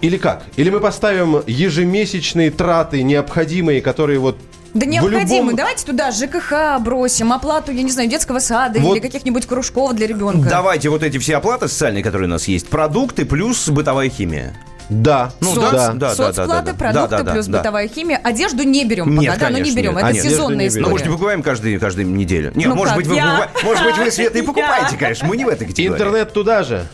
Или 0.02 0.16
как? 0.18 0.44
Или 0.56 0.70
мы 0.70 0.80
поставим 0.80 1.44
ежемесячные 1.46 2.52
траты 2.52 3.04
необходимые, 3.04 3.82
которые 3.82 4.20
вот 4.20 4.38
Да 4.74 4.86
в 4.86 4.90
необходимо. 4.90 5.26
любом- 5.52 5.56
Давайте 5.56 5.86
туда 5.86 6.12
ЖКХ 6.12 6.80
бросим, 6.80 7.34
оплату, 7.34 7.72
я 7.74 7.82
не 7.84 7.92
знаю, 7.92 8.08
детского 8.10 8.40
сада 8.40 8.80
Вот. 8.80 8.94
или 8.96 9.02
каких-нибудь 9.02 9.46
кружков 9.46 9.94
для 9.96 10.08
ребенка. 10.08 10.48
Давайте 10.50 10.88
вот 10.90 11.04
эти 11.04 11.18
все 11.18 11.36
оплаты 11.38 11.68
социальные, 11.68 12.04
которые 12.04 12.28
у 12.28 12.32
нас 12.32 12.48
есть, 12.48 12.68
продукты 12.70 13.26
плюс 13.26 13.68
бытовая 13.68 14.10
химия. 14.10 14.56
Да. 14.90 15.32
Ну, 15.40 15.54
Соц- 15.54 15.72
да, 15.72 15.94
да, 15.94 16.16
соцплаты, 16.16 16.48
да, 16.48 16.62
да, 16.62 16.62
да. 16.62 16.74
продукты 16.74 17.10
Да, 17.18 17.24
да, 17.24 17.32
плюс 17.34 17.46
да. 17.46 17.58
бытовая 17.60 17.88
химия. 17.88 18.20
Одежду 18.24 18.64
не 18.64 18.86
берем 18.86 19.16
Нет, 19.18 19.34
пока, 19.34 19.46
да, 19.46 19.50
ну 19.52 19.58
не 19.58 19.62
конечно, 19.62 19.78
берем. 19.78 19.92
нет. 19.92 20.00
Это 20.00 20.08
А, 20.08 20.12
нет, 20.14 20.24
сезонная 20.24 20.56
не 20.58 20.68
история. 20.68 20.86
Ну, 20.86 20.90
можете 20.92 21.10
покупаем 21.12 21.44
каждую, 21.44 21.80
каждую 21.80 22.08
неделю. 22.08 22.52
Нет, 22.56 22.68
Ну 22.70 22.76
может, 22.76 22.96
как, 22.96 22.98
быть, 22.98 23.08
вы, 23.08 23.16
я? 23.16 23.50
может 23.64 23.84
быть, 23.86 23.98
вы, 23.98 24.12
Света, 24.20 24.40
и 24.40 24.42
покупаете, 24.42 24.98
конечно. 24.98 25.28
Мы 25.28 25.38
не 25.38 25.46
в 25.46 25.50
этой 25.50 25.68
категории. 25.68 25.94
Интернет 25.94 26.34
туда 26.34 26.64
же. 26.64 26.86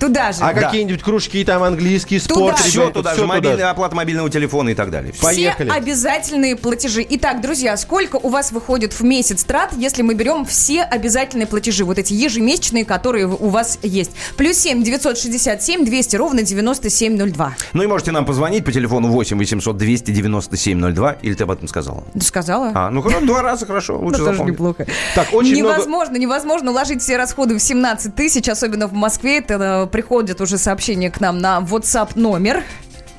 Туда 0.00 0.32
же. 0.32 0.38
А 0.42 0.52
Да. 0.52 0.60
какие-нибудь 0.62 1.02
кружки, 1.02 1.44
там 1.44 1.62
английский, 1.62 2.18
Туда 2.18 2.34
спорт, 2.34 2.58
же. 2.58 2.64
Все 2.70 2.90
туда 2.90 3.14
же, 3.14 3.24
мобильная 3.26 3.70
оплата 3.70 3.94
мобильного 3.94 4.28
телефона 4.30 4.70
и 4.70 4.74
так 4.74 4.90
далее. 4.90 5.12
Поехали. 5.22 5.70
Все 5.70 5.78
обязательные 5.78 6.56
платежи. 6.56 7.06
Итак, 7.08 7.40
друзья, 7.40 7.76
сколько 7.76 8.16
у 8.16 8.28
вас 8.30 8.50
выходит 8.52 8.92
в 8.92 9.02
месяц 9.04 9.44
трат, 9.44 9.72
если 9.76 10.02
мы 10.02 10.14
берем 10.14 10.44
все 10.44 10.82
обязательные 10.82 11.46
платежи, 11.46 11.84
вот 11.84 11.98
эти 11.98 12.12
ежемесячные, 12.14 12.84
которые 12.84 13.28
у 13.28 13.48
вас 13.48 13.78
есть? 13.82 14.10
Плюс 14.36 14.56
7 14.58 14.82
967 14.82 15.84
200 15.84 16.16
ровно 16.16 16.42
9702. 16.42 17.43
Ну 17.72 17.82
и 17.82 17.86
можете 17.86 18.12
нам 18.12 18.24
позвонить 18.24 18.64
по 18.64 18.72
телефону 18.72 19.08
8 19.08 19.38
800 19.38 19.76
297 19.76 20.92
02. 20.94 21.12
Или 21.22 21.34
ты 21.34 21.44
об 21.44 21.50
этом 21.50 21.68
сказала? 21.68 22.04
Ты 22.12 22.20
сказала? 22.22 22.72
А, 22.74 22.90
ну 22.90 23.02
хорошо, 23.02 23.26
два 23.26 23.42
раза 23.42 23.66
хорошо, 23.66 23.98
лучше 24.00 24.18
Ну, 24.18 24.24
тоже 24.24 24.32
запомнить. 24.36 24.54
неплохо. 24.54 24.86
Так, 25.14 25.28
очень 25.32 25.60
много- 25.60 25.74
невозможно, 25.74 26.16
невозможно 26.16 26.70
уложить 26.70 27.02
все 27.02 27.16
расходы 27.16 27.56
в 27.58 27.62
17 27.62 28.14
тысяч, 28.14 28.48
особенно 28.48 28.86
в 28.86 28.92
Москве. 28.92 29.38
Это 29.38 29.84
э, 29.84 29.86
приходят 29.86 30.40
уже 30.40 30.58
сообщения 30.58 31.10
к 31.10 31.20
нам 31.20 31.38
на 31.38 31.60
WhatsApp 31.60 32.10
номер. 32.14 32.62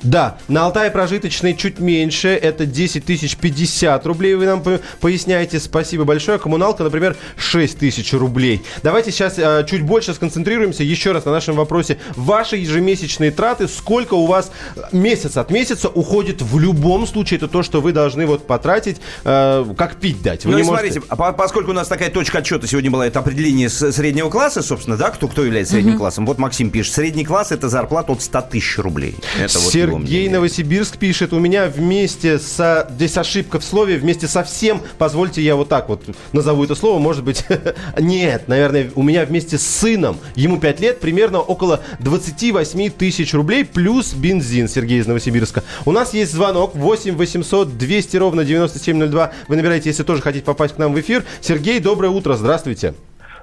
Да, 0.06 0.38
на 0.48 0.64
Алтае 0.66 0.90
прожиточный 0.90 1.54
чуть 1.56 1.80
меньше, 1.80 2.28
это 2.28 2.64
10 2.64 3.04
тысяч 3.04 3.36
50 3.36 4.06
рублей, 4.06 4.34
вы 4.34 4.46
нам 4.46 4.62
по- 4.62 4.80
поясняете, 5.00 5.58
спасибо 5.58 6.04
большое. 6.04 6.38
Коммуналка, 6.38 6.84
например, 6.84 7.16
6 7.36 7.78
тысяч 7.78 8.12
рублей. 8.12 8.62
Давайте 8.84 9.10
сейчас 9.10 9.34
э, 9.38 9.66
чуть 9.68 9.82
больше 9.82 10.14
сконцентрируемся 10.14 10.84
еще 10.84 11.10
раз 11.12 11.24
на 11.24 11.32
нашем 11.32 11.56
вопросе. 11.56 11.98
Ваши 12.14 12.56
ежемесячные 12.56 13.32
траты, 13.32 13.66
сколько 13.66 14.14
у 14.14 14.26
вас 14.26 14.52
месяц 14.92 15.36
от 15.36 15.50
месяца 15.50 15.88
уходит 15.88 16.40
в 16.40 16.58
любом 16.58 17.06
случае, 17.06 17.38
это 17.38 17.48
то, 17.48 17.62
что 17.64 17.80
вы 17.80 17.92
должны 17.92 18.26
вот 18.26 18.46
потратить, 18.46 18.98
э, 19.24 19.64
как 19.76 19.96
пить 19.96 20.22
дать. 20.22 20.44
Вы 20.44 20.52
Ну 20.52 20.58
не 20.58 20.62
и 20.62 20.66
можете- 20.66 20.92
смотрите, 20.92 21.06
а 21.10 21.16
по- 21.16 21.32
поскольку 21.32 21.72
у 21.72 21.74
нас 21.74 21.88
такая 21.88 22.10
точка 22.10 22.38
отчета 22.38 22.66
сегодня 22.68 22.90
была, 22.92 23.06
это 23.08 23.18
определение 23.18 23.68
среднего 23.68 24.30
класса, 24.30 24.62
собственно, 24.62 24.96
да, 24.96 25.10
кто, 25.10 25.26
кто 25.26 25.44
является 25.44 25.72
средним 25.74 25.98
классом. 25.98 26.26
Вот 26.26 26.38
Максим 26.38 26.70
пишет, 26.70 26.94
средний 26.94 27.24
класс 27.24 27.50
это 27.50 27.68
зарплата 27.68 28.12
от 28.12 28.22
100 28.22 28.40
тысяч 28.42 28.78
рублей. 28.78 29.16
Это 29.40 29.58
вот 29.58 29.74
его 29.74 29.95
Сергей 30.02 30.20
мнение. 30.20 30.36
Новосибирск 30.36 30.98
пишет, 30.98 31.32
у 31.32 31.38
меня 31.38 31.66
вместе 31.66 32.38
со... 32.38 32.86
Здесь 32.90 33.16
ошибка 33.16 33.58
в 33.58 33.64
слове, 33.64 33.96
вместе 33.96 34.26
со 34.26 34.44
всем, 34.44 34.80
позвольте 34.98 35.42
я 35.42 35.56
вот 35.56 35.68
так 35.68 35.88
вот 35.88 36.02
назову 36.32 36.64
это 36.64 36.74
слово, 36.74 36.98
может 36.98 37.24
быть... 37.24 37.44
Нет, 37.98 38.48
наверное, 38.48 38.90
у 38.94 39.02
меня 39.02 39.24
вместе 39.24 39.58
с 39.58 39.66
сыном, 39.66 40.18
ему 40.34 40.58
5 40.58 40.80
лет, 40.80 41.00
примерно 41.00 41.40
около 41.40 41.80
28 42.00 42.90
тысяч 42.90 43.34
рублей 43.34 43.64
плюс 43.64 44.14
бензин, 44.14 44.68
Сергей 44.68 45.00
из 45.00 45.06
Новосибирска. 45.06 45.62
У 45.84 45.92
нас 45.92 46.14
есть 46.14 46.32
звонок 46.32 46.74
8 46.74 47.16
800 47.16 47.76
200 47.76 48.16
ровно 48.16 48.44
9702. 48.44 49.32
Вы 49.48 49.56
набираете, 49.56 49.90
если 49.90 50.02
тоже 50.02 50.22
хотите 50.22 50.44
попасть 50.44 50.74
к 50.74 50.78
нам 50.78 50.92
в 50.92 51.00
эфир. 51.00 51.24
Сергей, 51.40 51.80
доброе 51.80 52.10
утро, 52.10 52.34
здравствуйте. 52.34 52.94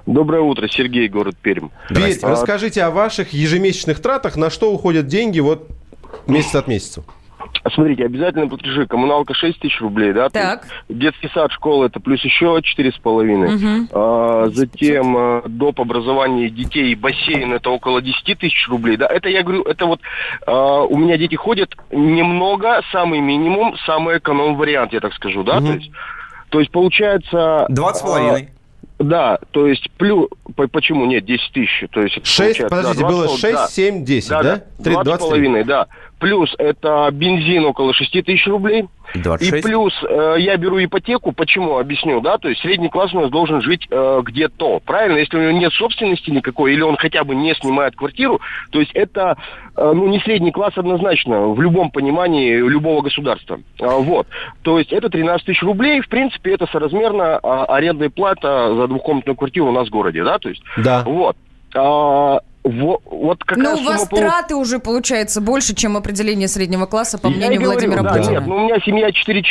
Доброе 0.06 0.42
утро, 0.42 0.68
Сергей, 0.68 1.08
город 1.08 1.34
Пермь. 1.40 1.68
Перь, 1.88 2.18
А, 2.20 2.30
расскажите 2.30 2.82
о 2.82 2.90
ваших 2.90 3.32
ежемесячных 3.32 4.00
тратах, 4.00 4.36
на 4.36 4.50
что 4.50 4.70
уходят 4.70 5.06
деньги 5.06 5.40
вот 5.40 5.70
месяц 6.26 6.54
от 6.54 6.68
месяца. 6.68 7.04
Смотрите, 7.72 8.04
обязательно 8.04 8.48
платежи. 8.48 8.86
Коммуналка 8.86 9.34
6 9.34 9.58
тысяч 9.58 9.80
рублей, 9.80 10.12
да? 10.12 10.28
Так. 10.28 10.66
Детский 10.88 11.28
сад, 11.32 11.50
школа 11.52 11.86
это 11.86 12.00
плюс 12.00 12.22
еще 12.22 12.60
четыре 12.62 12.92
с 12.92 12.98
половиной. 12.98 13.88
А, 13.92 14.48
Затем 14.48 15.16
а, 15.16 15.42
доп. 15.46 15.80
образование 15.80 16.50
детей 16.50 16.92
и 16.92 16.94
бассейн 16.94 17.52
это 17.52 17.70
около 17.70 18.02
10 18.02 18.38
тысяч 18.38 18.68
рублей. 18.68 18.96
Да? 18.96 19.06
Это 19.06 19.28
я 19.28 19.42
говорю, 19.42 19.62
это 19.62 19.86
вот 19.86 20.00
а, 20.46 20.82
у 20.82 20.96
меня 20.96 21.16
дети 21.16 21.36
ходят 21.36 21.74
немного, 21.90 22.82
самый 22.92 23.20
минимум, 23.20 23.76
самый 23.86 24.18
эконом 24.18 24.56
вариант, 24.56 24.92
я 24.92 25.00
так 25.00 25.14
скажу, 25.14 25.42
да? 25.42 25.60
То 25.60 25.72
есть, 25.72 25.90
то 26.50 26.60
есть 26.60 26.70
получается... 26.70 27.66
20 27.68 27.96
с 27.96 28.02
а, 28.02 28.06
половиной. 28.06 28.53
Да, 29.08 29.38
то 29.50 29.66
есть 29.66 29.90
плюс... 29.98 30.28
по- 30.56 30.68
Почему 30.68 31.04
нет, 31.06 31.24
10 31.24 31.52
тысяч? 31.52 31.84
То 31.90 32.00
есть, 32.02 32.16
это 32.16 32.26
6, 32.26 32.38
получается, 32.38 32.62
да, 32.62 32.68
подождите, 32.76 33.00
20 33.00 33.16
было 33.16 33.26
пол- 33.26 33.36
6, 33.36 33.54
да. 33.54 33.66
7, 33.68 34.04
10, 34.04 34.28
да? 34.30 34.42
Да, 34.42 34.56
Три- 34.82 34.92
20 34.94 35.00
с 35.00 35.04
23. 35.04 35.28
половиной, 35.28 35.64
да. 35.64 35.86
Плюс 36.18 36.54
это 36.58 37.08
бензин 37.12 37.64
около 37.66 37.92
6 37.92 38.12
тысяч 38.24 38.46
рублей. 38.46 38.86
26. 39.14 39.52
И 39.58 39.68
плюс 39.68 39.92
э, 40.08 40.36
я 40.38 40.56
беру 40.56 40.82
ипотеку, 40.82 41.32
почему, 41.32 41.78
объясню, 41.78 42.20
да, 42.22 42.38
то 42.38 42.48
есть 42.48 42.62
средний 42.62 42.88
класс 42.88 43.12
у 43.12 43.20
нас 43.20 43.30
должен 43.30 43.60
жить 43.60 43.86
э, 43.90 44.20
где-то, 44.24 44.80
правильно? 44.80 45.18
Если 45.18 45.36
у 45.36 45.40
него 45.40 45.52
нет 45.52 45.72
собственности 45.74 46.30
никакой, 46.30 46.72
или 46.72 46.80
он 46.80 46.96
хотя 46.96 47.22
бы 47.24 47.34
не 47.34 47.54
снимает 47.54 47.94
квартиру, 47.94 48.40
то 48.70 48.80
есть 48.80 48.90
это 48.94 49.36
ну, 49.76 50.08
не 50.08 50.20
средний 50.20 50.52
класс 50.52 50.72
однозначно, 50.76 51.48
в 51.48 51.60
любом 51.60 51.90
понимании 51.90 52.56
любого 52.56 53.02
государства. 53.02 53.60
А, 53.80 53.96
Вот. 53.98 54.26
То 54.62 54.78
есть 54.78 54.92
это 54.92 55.08
13 55.08 55.46
тысяч 55.46 55.62
рублей, 55.62 56.00
в 56.00 56.08
принципе, 56.08 56.54
это 56.54 56.66
соразмерно 56.66 57.38
а, 57.42 57.64
арендная 57.66 58.10
плата 58.10 58.74
за 58.74 58.86
двухкомнатную 58.86 59.36
квартиру 59.36 59.66
у 59.66 59.72
нас 59.72 59.88
в 59.88 59.90
городе, 59.90 60.22
да, 60.24 60.38
то 60.38 60.48
есть. 60.48 60.62
Да. 60.76 61.02
Вот. 61.04 61.36
Во- 62.64 62.98
вот 63.04 63.44
какая 63.44 63.62
Но 63.62 63.76
Ну, 63.76 63.82
у 63.82 63.84
вас 63.84 63.96
сумма 64.04 64.08
получ- 64.10 64.20
траты 64.20 64.54
уже 64.56 64.78
получается 64.78 65.42
больше, 65.42 65.74
чем 65.74 65.98
определение 65.98 66.48
среднего 66.48 66.86
класса, 66.86 67.18
по 67.18 67.26
Я 67.26 67.36
мнению 67.36 67.60
говорю, 67.60 67.72
Владимира 67.72 68.02
да, 68.02 68.08
Путина. 68.14 68.30
Нет, 68.32 68.46
ну 68.46 68.56
у 68.56 68.60
меня 68.60 68.78
семья 68.80 69.12
4, 69.12 69.42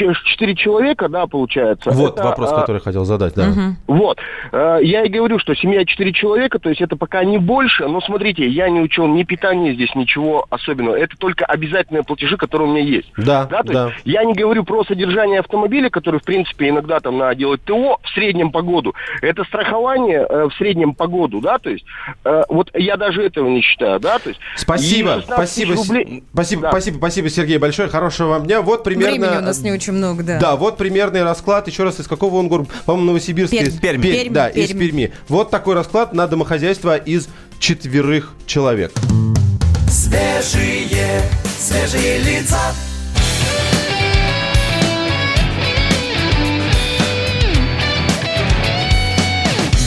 человека, 0.56 1.10
да, 1.10 1.28
получается. 1.28 1.92
Вот 1.92 2.16
Это, 2.16 2.24
вопрос, 2.24 2.52
а, 2.52 2.62
который 2.62 2.82
хотел 2.82 3.06
задать, 3.06 3.36
да. 3.36 3.46
Мгм. 3.50 3.78
Вот. 3.88 4.18
Э, 4.52 4.80
Я 4.82 5.04
и 5.04 5.10
говорю, 5.10 5.38
что 5.38 5.54
семья 5.54 5.86
4 5.86 6.12
человека, 6.12 6.58
то 6.58 6.70
есть 6.70 6.82
это 6.82 6.96
пока 6.96 7.24
не 7.24 7.38
больше, 7.38 7.88
но 7.88 8.02
смотрите, 8.02 8.48
я 8.48 8.68
не 8.70 8.80
учел 8.82 9.08
ни 9.08 9.22
питания 9.24 9.74
здесь, 9.74 9.94
ничего 9.94 10.46
особенного. 10.50 10.96
Это 10.96 11.16
только 11.18 11.46
обязательные 11.46 12.02
платежи, 12.04 12.36
которые 12.38 12.68
у 12.70 12.74
меня 12.74 12.84
есть. 12.84 13.12
Да, 13.18 13.46
Да, 13.46 13.62
то 13.62 13.74
да. 13.74 13.86
есть 13.90 13.98
я 14.06 14.24
не 14.24 14.34
говорю 14.34 14.64
про 14.64 14.84
содержание 14.86 15.40
автомобиля, 15.42 15.90
который, 15.92 16.20
в 16.20 16.24
принципе, 16.24 16.70
иногда 16.70 17.00
там 17.00 17.20
надо 17.20 17.36
делать 17.36 17.62
ТО 17.64 18.00
в 18.04 18.10
среднем 18.10 18.52
по 18.52 18.64
году. 18.64 18.94
Это 19.22 19.44
страхование 19.44 20.26
э, 20.28 20.46
в 20.50 20.54
среднем 20.56 20.96
по 20.96 21.06
году, 21.08 21.42
да, 21.42 21.60
то 21.60 21.70
есть 21.70 21.86
э, 22.26 22.44
вот 22.50 22.72
я 22.74 22.98
даже 23.08 23.24
этого 23.24 23.48
не 23.50 23.62
считаю, 23.62 24.00
да, 24.00 24.20
то 24.20 24.30
есть... 24.30 24.40
Спасибо, 24.56 25.18
и 25.18 25.22
16 25.22 25.26
тысяч 25.26 25.34
спасибо, 25.36 25.74
рублей- 25.76 26.24
спасибо, 26.34 26.62
Да. 26.64 26.70
спасибо, 26.72 26.98
спасибо, 26.98 27.30
Сергей, 27.30 27.58
большое, 27.58 27.90
хорошего 27.90 28.30
вам 28.30 28.46
дня. 28.46 28.62
Вот 28.62 28.84
примерно... 28.84 29.12
Времени 29.12 29.38
у 29.38 29.42
нас 29.42 29.60
не 29.60 29.72
очень 29.72 29.94
много, 29.94 30.24
да. 30.24 30.40
Да, 30.40 30.56
вот 30.56 30.78
примерный 30.78 31.24
расклад. 31.24 31.68
Еще 31.68 31.84
раз, 31.84 32.00
из 32.00 32.08
какого 32.08 32.36
он 32.38 32.48
города? 32.48 32.70
По-моему, 32.86 33.08
Новосибирск. 33.08 33.52
Пермь. 33.52 33.68
из- 33.68 33.80
Пермь. 33.80 34.02
Пермь, 34.02 34.16
Пермь, 34.24 34.34
Да, 34.34 34.48
из 34.48 34.68
Пермь. 34.70 34.80
Перми. 34.80 35.12
Вот 35.28 35.50
такой 35.52 35.76
расклад 35.76 36.14
на 36.14 36.28
домохозяйство 36.28 36.96
из 36.96 37.28
четверых 37.60 38.34
человек. 38.46 38.92
Свежие, 39.90 41.22
свежие 41.60 42.20
лица. 42.20 42.60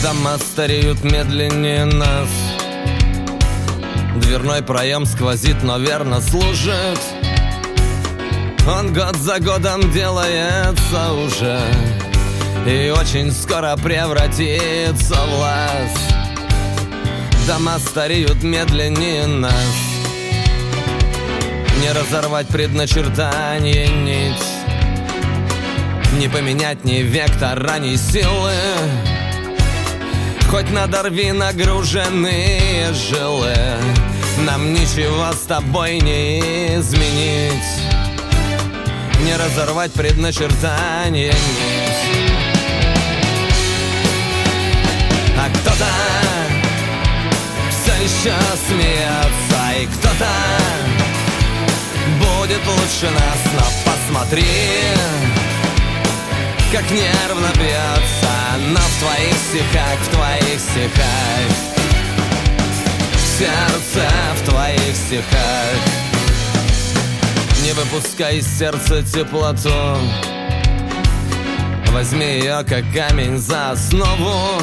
Дома 0.03 0.37
стареют 0.37 1.03
медленнее 1.03 1.85
нас 1.85 2.29
Дверной 4.21 4.61
проем 4.61 5.05
сквозит, 5.05 5.63
но 5.63 5.77
верно 5.77 6.21
служит. 6.21 6.99
Он 8.67 8.93
год 8.93 9.15
за 9.15 9.39
годом 9.39 9.91
делается 9.91 11.13
уже. 11.13 11.59
И 12.65 12.89
очень 12.89 13.31
скоро 13.31 13.77
превратится 13.77 15.15
в 15.15 15.39
лаз. 15.39 15.91
Дома 17.47 17.79
стареют 17.79 18.43
медленнее 18.43 19.27
нас. 19.27 19.75
Не 21.79 21.91
разорвать 21.91 22.47
предначертание 22.47 23.87
нить. 23.87 24.43
Не 26.19 26.27
поменять 26.27 26.83
ни 26.83 27.03
вектора, 27.03 27.77
ни 27.77 27.95
силы 27.95 28.53
Хоть 30.57 30.71
надорви 30.71 31.31
нагруженные 31.33 32.91
жилы 32.91 33.53
Нам 34.39 34.73
ничего 34.73 35.31
с 35.31 35.45
тобой 35.45 35.99
не 35.99 36.39
изменить. 36.79 37.53
Не 39.21 39.35
разорвать 39.35 39.93
предначертание 39.93 41.27
нить 41.27 42.31
А 45.37 45.47
кто-то 45.59 45.85
все 47.69 47.93
еще 48.03 48.33
смеется 48.67 49.79
И 49.79 49.85
кто-то 49.85 50.27
будет 52.17 52.65
лучше 52.65 53.13
нас. 53.13 53.53
Но 53.53 53.91
посмотри 53.91 54.43
как 56.69 56.91
нервно 56.91 57.47
бьется 57.55 58.26
Но 58.69 58.79
в 58.79 58.99
твоих 58.99 59.33
стихах, 59.33 59.99
в 60.01 60.07
твоих 60.09 60.59
стихах. 60.59 61.47
Сердце 63.37 64.09
в 64.35 64.49
твоих 64.49 64.95
стихах. 64.95 65.77
Не 67.63 67.73
выпускай 67.73 68.37
из 68.37 68.57
сердца 68.57 69.03
теплоту. 69.03 69.69
Возьми 71.91 72.25
ее 72.25 72.63
как 72.67 72.83
камень 72.93 73.37
за 73.37 73.71
основу. 73.71 74.61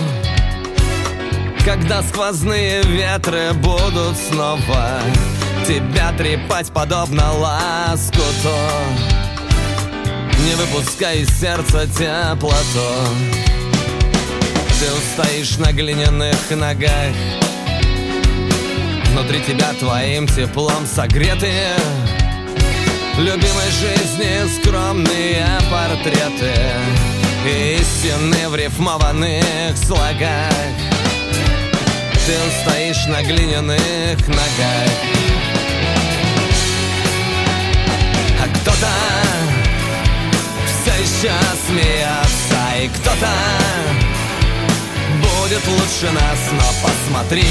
Когда 1.65 2.03
сквозные 2.03 2.83
ветры 2.83 3.55
будут 3.55 4.19
снова 4.19 5.01
Тебя 5.67 6.13
трепать 6.13 6.71
подобно 6.71 7.33
ласкуту 7.33 8.51
не 10.45 10.55
выпускай 10.57 11.21
из 11.21 11.41
сердца 11.41 11.87
теплоту 11.87 13.54
Ты 14.81 14.93
устоишь 14.93 15.57
на 15.59 15.73
глиняных 15.73 16.51
ногах. 16.51 17.15
Внутри 19.15 19.41
тебя 19.43 19.73
твоим 19.79 20.27
теплом 20.27 20.87
согретые 20.87 21.71
Любимой 23.17 23.71
жизни 23.71 24.59
скромные 24.59 25.47
портреты 25.71 26.53
Истины 27.79 28.49
в 28.49 28.57
рифмованных 28.57 29.77
слогах. 29.77 30.51
Ты 32.27 32.33
устоишь 32.49 33.07
на 33.07 33.23
глиняных 33.23 34.19
ногах. 34.27 34.91
А 38.43 38.49
кто-то 38.49 38.89
все 40.67 41.03
еще 41.03 41.33
смеется 41.69 42.83
И 42.83 42.89
кто-то 42.89 44.14
будет 45.55 45.67
лучше 45.69 46.13
нас 46.13 46.39
Но 46.53 46.89
посмотри, 46.89 47.45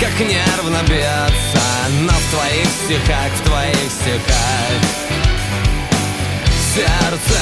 как 0.00 0.20
нервно 0.20 0.78
бьется 0.88 1.62
Но 2.02 2.12
в 2.12 2.30
твоих 2.30 2.66
стихах, 2.84 3.32
в 3.34 3.42
твоих 3.44 3.90
стихах 3.90 4.82
Сердце. 6.74 7.40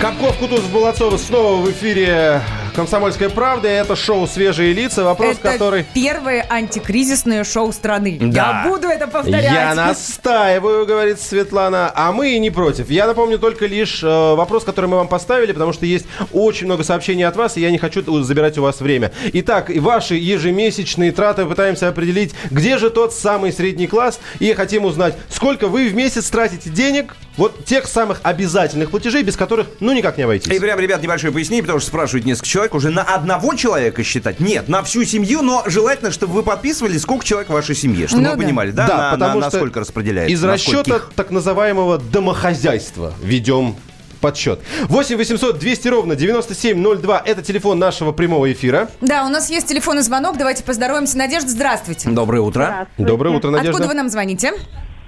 Капков, 0.00 0.36
Кутузов, 0.36 0.70
Булацова 0.70 1.16
снова 1.16 1.62
в 1.62 1.70
эфире 1.72 2.40
«Комсомольская 2.76 3.30
правда». 3.30 3.68
Это 3.68 3.96
шоу 3.96 4.26
«Свежие 4.26 4.74
лица». 4.74 5.02
Вопрос, 5.02 5.38
это 5.38 5.52
который... 5.52 5.86
первое 5.94 6.46
антикризисное 6.46 7.42
шоу 7.42 7.72
страны. 7.72 8.18
Да. 8.20 8.64
Я 8.64 8.70
буду 8.70 8.86
это 8.86 9.06
повторять. 9.06 9.44
Я 9.44 9.74
настаиваю, 9.74 10.84
говорит 10.84 11.18
Светлана, 11.18 11.90
а 11.94 12.12
мы 12.12 12.32
и 12.32 12.38
не 12.38 12.50
против. 12.50 12.90
Я 12.90 13.06
напомню 13.06 13.38
только 13.38 13.64
лишь 13.64 14.02
э, 14.04 14.06
вопрос, 14.06 14.64
который 14.64 14.90
мы 14.90 14.98
вам 14.98 15.08
поставили, 15.08 15.52
потому 15.52 15.72
что 15.72 15.86
есть 15.86 16.04
очень 16.34 16.66
много 16.66 16.84
сообщений 16.84 17.24
от 17.26 17.34
вас, 17.36 17.56
и 17.56 17.62
я 17.62 17.70
не 17.70 17.78
хочу 17.78 18.02
забирать 18.22 18.58
у 18.58 18.62
вас 18.62 18.82
время. 18.82 19.10
Итак, 19.32 19.70
ваши 19.74 20.16
ежемесячные 20.16 21.12
траты 21.12 21.46
пытаемся 21.46 21.88
определить, 21.88 22.34
где 22.50 22.76
же 22.76 22.90
тот 22.90 23.14
самый 23.14 23.54
средний 23.54 23.86
класс, 23.86 24.20
и 24.38 24.52
хотим 24.52 24.84
узнать, 24.84 25.14
сколько 25.30 25.68
вы 25.68 25.88
в 25.88 25.94
месяц 25.94 26.28
тратите 26.28 26.68
денег, 26.68 27.16
вот 27.36 27.64
тех 27.64 27.86
самых 27.86 28.20
обязательных 28.22 28.90
платежей, 28.90 29.22
без 29.22 29.36
которых, 29.36 29.66
ну, 29.80 29.92
никак 29.92 30.16
не 30.16 30.24
обойтись. 30.24 30.52
И 30.52 30.58
прям, 30.58 30.78
ребят, 30.80 31.02
небольшое 31.02 31.32
пояснение, 31.32 31.62
потому 31.62 31.80
что 31.80 31.88
спрашивают 31.88 32.24
несколько 32.26 32.48
человек, 32.48 32.74
уже 32.74 32.90
на 32.90 33.02
одного 33.02 33.54
человека 33.54 34.02
считать? 34.02 34.40
Нет, 34.40 34.68
на 34.68 34.82
всю 34.82 35.04
семью, 35.04 35.42
но 35.42 35.62
желательно, 35.66 36.10
чтобы 36.10 36.34
вы 36.34 36.42
подписывали, 36.42 36.96
сколько 36.98 37.24
человек 37.24 37.48
в 37.48 37.52
вашей 37.52 37.74
семье, 37.74 38.06
чтобы 38.08 38.22
Ну 38.22 38.30
вы 38.30 38.36
да. 38.36 38.42
понимали, 38.42 38.70
да, 38.70 38.86
Да, 38.86 38.96
на, 38.96 39.10
потому 39.12 39.40
на- 39.40 39.46
что 39.50 39.56
насколько 39.58 39.80
распределяется. 39.80 40.32
Из 40.32 40.42
расчета 40.44 40.82
скольких. 40.84 41.10
так 41.14 41.30
называемого 41.30 41.98
домохозяйства 41.98 43.12
ведем 43.22 43.76
подсчет. 44.20 44.60
8 44.84 45.16
800 45.16 45.58
200 45.58 45.88
ровно 45.88 46.16
9702 46.16 47.22
это 47.24 47.42
телефон 47.42 47.78
нашего 47.78 48.12
прямого 48.12 48.50
эфира. 48.50 48.88
Да, 49.00 49.24
у 49.26 49.28
нас 49.28 49.50
есть 49.50 49.66
телефонный 49.68 50.02
звонок. 50.02 50.38
Давайте 50.38 50.64
поздороваемся. 50.64 51.18
Надежда, 51.18 51.50
здравствуйте. 51.50 52.08
Доброе 52.08 52.40
утро. 52.40 52.64
Здравствуйте. 52.64 53.08
Доброе 53.12 53.36
утро, 53.36 53.50
Надежда. 53.50 53.70
Откуда 53.72 53.88
вы 53.88 53.94
нам 53.94 54.08
звоните? 54.08 54.52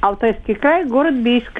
Алтайский 0.00 0.54
край, 0.54 0.84
город 0.84 1.14
Бийск. 1.14 1.50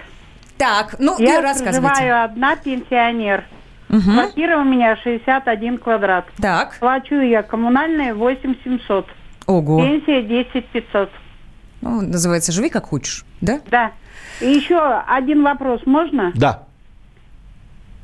Так, 0.59 0.97
ну 0.99 1.17
Я 1.19 1.39
и 1.39 1.43
рассказывайте. 1.43 1.81
проживаю 1.81 2.25
одна, 2.25 2.57
пенсионер. 2.57 3.45
Квартира 3.89 4.59
у 4.59 4.65
меня 4.65 4.97
61 4.97 5.79
квадрат. 5.79 6.27
Так, 6.41 6.79
Плачу 6.79 7.15
я 7.21 7.43
коммунальные 7.43 8.13
8700. 8.15 9.07
ого. 9.47 9.81
Пенсия 9.81 10.23
10 10.23 10.67
500. 10.67 11.11
Ну, 11.81 12.01
называется 12.03 12.53
«Живи 12.53 12.69
как 12.71 12.87
хочешь», 12.87 13.25
да? 13.41 13.61
Да. 13.71 13.93
И 14.41 14.47
еще 14.51 14.79
один 15.07 15.43
вопрос 15.43 15.81
можно? 15.87 16.33
Да. 16.35 16.65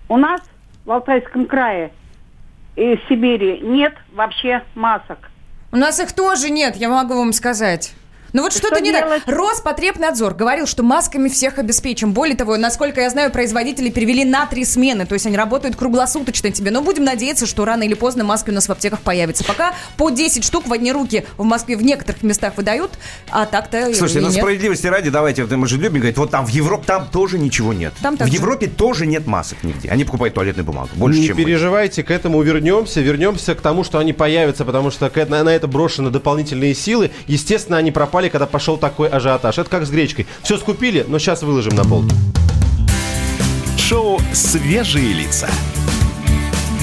У 0.08 0.16
нас 0.16 0.40
в 0.84 0.90
Алтайском 0.92 1.46
крае 1.46 1.92
и 2.76 2.96
в 2.96 3.00
Сибири 3.08 3.60
нет 3.60 3.94
вообще 4.14 4.62
масок. 4.74 5.18
У 5.72 5.76
нас 5.76 5.98
их 5.98 6.12
тоже 6.12 6.50
нет, 6.50 6.76
я 6.76 6.88
могу 6.88 7.14
вам 7.14 7.32
сказать. 7.32 7.94
Ну 8.34 8.42
вот 8.42 8.52
что-то 8.52 8.80
не 8.80 8.90
так. 8.90 9.22
Роспотребнадзор 9.26 10.34
говорил, 10.34 10.66
что 10.66 10.82
масками 10.82 11.28
всех 11.28 11.58
обеспечим. 11.58 12.12
Более 12.12 12.36
того, 12.36 12.56
насколько 12.56 13.00
я 13.00 13.08
знаю, 13.08 13.30
производители 13.30 13.90
перевели 13.90 14.24
на 14.24 14.44
три 14.46 14.64
смены. 14.64 15.06
То 15.06 15.14
есть 15.14 15.24
они 15.24 15.36
работают 15.36 15.76
круглосуточно 15.76 16.50
тебе. 16.50 16.72
Но 16.72 16.82
будем 16.82 17.04
надеяться, 17.04 17.46
что 17.46 17.64
рано 17.64 17.84
или 17.84 17.94
поздно 17.94 18.24
маски 18.24 18.50
у 18.50 18.52
нас 18.52 18.68
в 18.68 18.72
аптеках 18.72 19.02
появятся. 19.02 19.44
Пока 19.44 19.72
по 19.96 20.10
10 20.10 20.42
штук 20.42 20.66
в 20.66 20.72
одни 20.72 20.90
руки 20.90 21.24
в 21.38 21.44
Москве 21.44 21.76
в 21.76 21.84
некоторых 21.84 22.24
местах 22.24 22.56
выдают, 22.56 22.90
а 23.30 23.46
так-то 23.46 23.94
Слушайте, 23.94 24.18
и 24.18 24.22
на 24.22 24.26
нет. 24.26 24.38
справедливости 24.38 24.88
ради, 24.88 25.10
давайте, 25.10 25.44
мы 25.44 25.68
же 25.68 25.76
любим 25.76 26.00
говорить, 26.00 26.18
вот 26.18 26.32
там 26.32 26.44
в 26.44 26.48
Европе, 26.48 26.84
там 26.88 27.06
тоже 27.06 27.38
ничего 27.38 27.72
нет. 27.72 27.94
Там 28.02 28.16
в. 28.16 28.26
Европе 28.26 28.66
тоже 28.66 29.06
нет 29.06 29.28
масок 29.28 29.62
нигде. 29.62 29.90
Они 29.90 30.04
покупают 30.04 30.34
туалетную 30.34 30.66
бумагу. 30.66 30.88
Больше, 30.96 31.20
не 31.20 31.26
чем 31.28 31.36
мы. 31.36 31.44
переживайте, 31.44 32.02
к 32.02 32.10
этому 32.10 32.42
вернемся. 32.42 33.00
Вернемся 33.00 33.54
к 33.54 33.60
тому, 33.60 33.84
что 33.84 33.98
они 34.00 34.12
появятся, 34.12 34.64
потому 34.64 34.90
что 34.90 35.08
на 35.28 35.54
это 35.54 35.68
брошены 35.68 36.10
дополнительные 36.10 36.74
силы. 36.74 37.12
Естественно, 37.28 37.78
они 37.78 37.92
пропали, 37.92 38.23
когда 38.30 38.46
пошел 38.46 38.76
такой 38.76 39.08
ажиотаж. 39.08 39.58
Это 39.58 39.70
как 39.70 39.87
с 39.87 39.90
гречкой. 39.90 40.26
Все 40.42 40.58
скупили, 40.58 41.04
но 41.06 41.18
сейчас 41.18 41.42
выложим 41.42 41.74
на 41.74 41.84
полки. 41.84 42.14
Шоу 43.78 44.20
«Свежие 44.32 45.12
лица». 45.12 45.48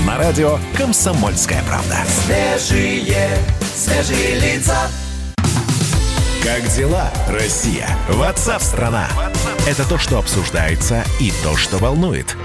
На 0.06 0.18
радио 0.18 0.58
«Комсомольская 0.78 1.64
правда». 1.68 1.98
Свежие, 2.08 3.30
свежие 3.76 4.40
лица. 4.40 4.78
Как 6.44 6.68
дела, 6.76 7.12
Россия? 7.30 7.88
Ватсап-страна! 8.10 9.08
Это 9.68 9.88
то, 9.88 9.98
что 9.98 10.18
обсуждается 10.18 11.04
и 11.20 11.32
то, 11.44 11.56
что 11.56 11.78
волнует. 11.78 12.36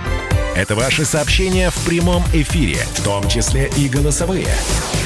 Это 0.56 0.74
ваши 0.74 1.04
сообщения 1.04 1.68
в 1.68 1.84
прямом 1.84 2.24
эфире, 2.32 2.76
в 2.94 3.02
том 3.04 3.28
числе 3.28 3.70
и 3.76 3.90
голосовые. 3.90 4.48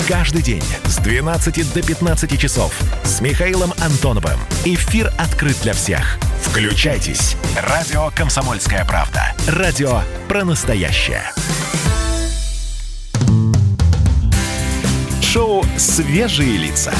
Каждый 0.06 0.42
день 0.42 0.62
с 0.84 0.98
12 0.98 1.72
до 1.74 1.82
15 1.82 2.40
часов 2.40 2.72
с 3.02 3.20
Михаилом 3.20 3.72
Антоновым. 3.80 4.38
Эфир 4.64 5.12
открыт 5.18 5.56
для 5.62 5.72
всех. 5.72 6.20
Включайтесь. 6.44 7.34
Радио 7.60 8.12
«Комсомольская 8.14 8.84
правда». 8.84 9.34
Радио 9.48 10.02
про 10.28 10.44
настоящее. 10.44 11.24
Шоу 15.20 15.64
«Свежие 15.76 16.58
лица». 16.58 16.94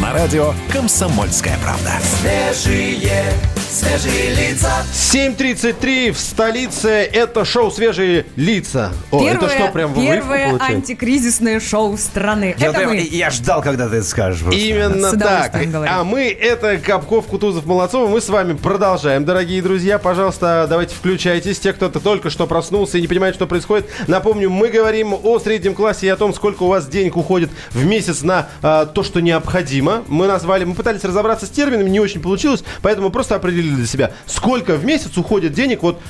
На 0.00 0.12
радио 0.12 0.54
«Комсомольская 0.72 1.58
правда». 1.64 1.94
Свежие, 2.00 3.24
свежие 3.68 4.34
лица. 4.34 4.70
7.33 4.92 6.12
в 6.12 6.18
столице. 6.18 6.88
Это 6.88 7.44
шоу 7.44 7.70
«Свежие 7.70 8.26
лица». 8.36 8.92
О, 9.10 9.20
Первое, 9.22 9.48
это 9.48 9.48
что, 9.48 9.72
прям 9.72 9.94
первое 9.94 10.48
получается? 10.50 10.76
антикризисное 10.76 11.60
шоу 11.60 11.96
страны. 11.98 12.54
Я, 12.58 12.68
это 12.68 12.78
прям- 12.78 12.90
мы. 12.90 12.96
я 12.98 13.30
ждал, 13.30 13.62
когда 13.62 13.88
ты 13.88 13.96
это 13.96 14.06
скажешь. 14.06 14.40
просто. 14.40 14.58
Именно 14.58 15.12
так. 15.18 15.52
говорю. 15.70 15.90
А 15.92 16.04
мы, 16.04 16.28
это 16.28 16.78
Капков, 16.78 17.26
Кутузов, 17.26 17.66
Молодцова. 17.66 18.08
Мы 18.08 18.20
с 18.20 18.28
вами 18.28 18.54
продолжаем, 18.54 19.24
дорогие 19.24 19.60
друзья. 19.62 19.98
Пожалуйста, 19.98 20.66
давайте 20.68 20.94
включайтесь. 20.94 21.58
Те, 21.58 21.72
кто 21.72 21.88
только 21.90 22.30
что 22.30 22.46
проснулся 22.46 22.98
и 22.98 23.00
не 23.02 23.08
понимает, 23.08 23.34
что 23.34 23.46
происходит. 23.46 23.86
Напомню, 24.06 24.50
мы 24.50 24.68
говорим 24.68 25.14
о 25.14 25.38
среднем 25.38 25.74
классе 25.74 26.06
и 26.06 26.08
о 26.10 26.16
том, 26.16 26.32
сколько 26.32 26.62
у 26.62 26.68
вас 26.68 26.86
денег 26.88 27.16
уходит 27.16 27.50
в 27.70 27.84
месяц 27.84 28.22
на 28.22 28.48
а, 28.62 28.86
то, 28.86 29.02
что 29.02 29.20
необходимо. 29.20 30.04
Мы 30.08 30.26
назвали, 30.26 30.64
мы 30.64 30.74
пытались 30.74 31.04
разобраться 31.04 31.46
с 31.46 31.50
терминами, 31.50 31.90
не 31.90 32.00
очень 32.00 32.20
получилось, 32.22 32.64
поэтому 32.82 33.10
просто 33.10 33.34
определили 33.34 33.57
для 33.62 33.86
себя, 33.86 34.12
сколько 34.26 34.74
в 34.76 34.84
месяц 34.84 35.16
уходит 35.16 35.52
денег 35.52 35.82
вот 35.82 36.00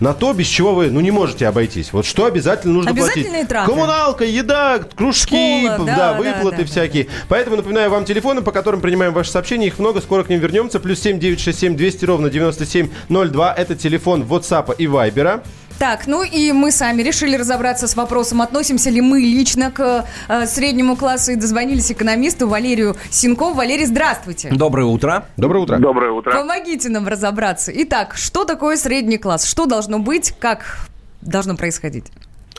на 0.00 0.12
то, 0.12 0.32
без 0.32 0.46
чего 0.46 0.74
вы, 0.74 0.90
ну, 0.90 1.00
не 1.00 1.10
можете 1.10 1.46
обойтись. 1.46 1.92
Вот 1.92 2.04
что 2.04 2.26
обязательно 2.26 2.74
нужно 2.74 2.90
Обязательные 2.90 3.30
платить. 3.30 3.48
траты. 3.48 3.70
Коммуналка, 3.70 4.24
еда, 4.24 4.78
кружки, 4.94 5.64
Школа, 5.66 5.86
да, 5.86 5.96
да, 5.96 6.12
выплаты 6.14 6.58
да, 6.58 6.62
да, 6.62 6.68
всякие. 6.68 7.06
Поэтому 7.28 7.56
напоминаю 7.56 7.90
вам 7.90 8.04
телефоны, 8.04 8.42
по 8.42 8.52
которым 8.52 8.80
принимаем 8.80 9.12
ваши 9.14 9.30
сообщения. 9.30 9.68
Их 9.68 9.78
много, 9.78 10.00
скоро 10.00 10.22
к 10.22 10.28
ним 10.28 10.40
вернемся. 10.40 10.80
Плюс 10.80 11.00
7 11.00 11.18
967 11.18 11.76
200 11.76 12.04
ровно 12.04 12.30
9702. 12.30 13.54
Это 13.54 13.74
телефон 13.74 14.22
WhatsApp 14.22 14.74
и 14.76 14.84
Viber. 14.84 15.42
Так, 15.78 16.06
ну 16.06 16.22
и 16.22 16.52
мы 16.52 16.72
сами 16.72 17.02
решили 17.02 17.36
разобраться 17.36 17.86
с 17.86 17.96
вопросом, 17.96 18.40
относимся 18.40 18.88
ли 18.88 19.00
мы 19.02 19.20
лично 19.20 19.70
к 19.70 20.06
э, 20.28 20.46
среднему 20.46 20.96
классу 20.96 21.32
и 21.32 21.36
дозвонились 21.36 21.92
экономисту 21.92 22.48
Валерию 22.48 22.96
Синкову. 23.10 23.54
Валерий, 23.54 23.84
здравствуйте. 23.84 24.48
Доброе 24.50 24.86
утро. 24.86 25.26
Доброе 25.36 25.60
утро. 25.60 25.76
Доброе 25.78 26.12
утро. 26.12 26.32
Помогите 26.32 26.88
нам 26.88 27.06
разобраться. 27.06 27.72
Итак, 27.74 28.14
что 28.16 28.44
такое 28.44 28.76
средний 28.78 29.18
класс? 29.18 29.44
Что 29.44 29.66
должно 29.66 29.98
быть? 29.98 30.32
Как 30.38 30.88
должно 31.20 31.56
происходить? 31.56 32.06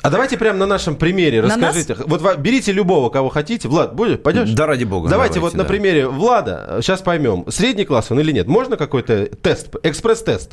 А 0.04 0.12
давайте 0.12 0.38
прямо 0.38 0.60
на 0.60 0.68
нашем 0.68 0.96
примере 0.96 1.42
На 1.42 1.48
расскажите. 1.56 1.96
Вот 2.06 2.22
ва- 2.22 2.36
берите 2.36 2.72
любого, 2.72 3.10
кого 3.10 3.30
хотите. 3.30 3.68
Влад, 3.68 3.96
будешь? 3.96 4.20
Пойдешь? 4.20 4.52
Да, 4.52 4.68
ради 4.68 4.84
бога. 4.84 5.10
Давайте, 5.10 5.40
вот 5.40 5.54
на 5.54 5.64
да. 5.64 5.68
примере 5.68 6.08
Влада, 6.08 6.78
сейчас 6.82 7.02
поймем, 7.02 7.46
средний 7.50 7.84
класс 7.86 8.12
он 8.12 8.20
или 8.20 8.32
нет. 8.32 8.48
Можно 8.48 8.78
какой-то 8.78 9.26
тест, 9.26 9.70
экспресс-тест? 9.82 10.52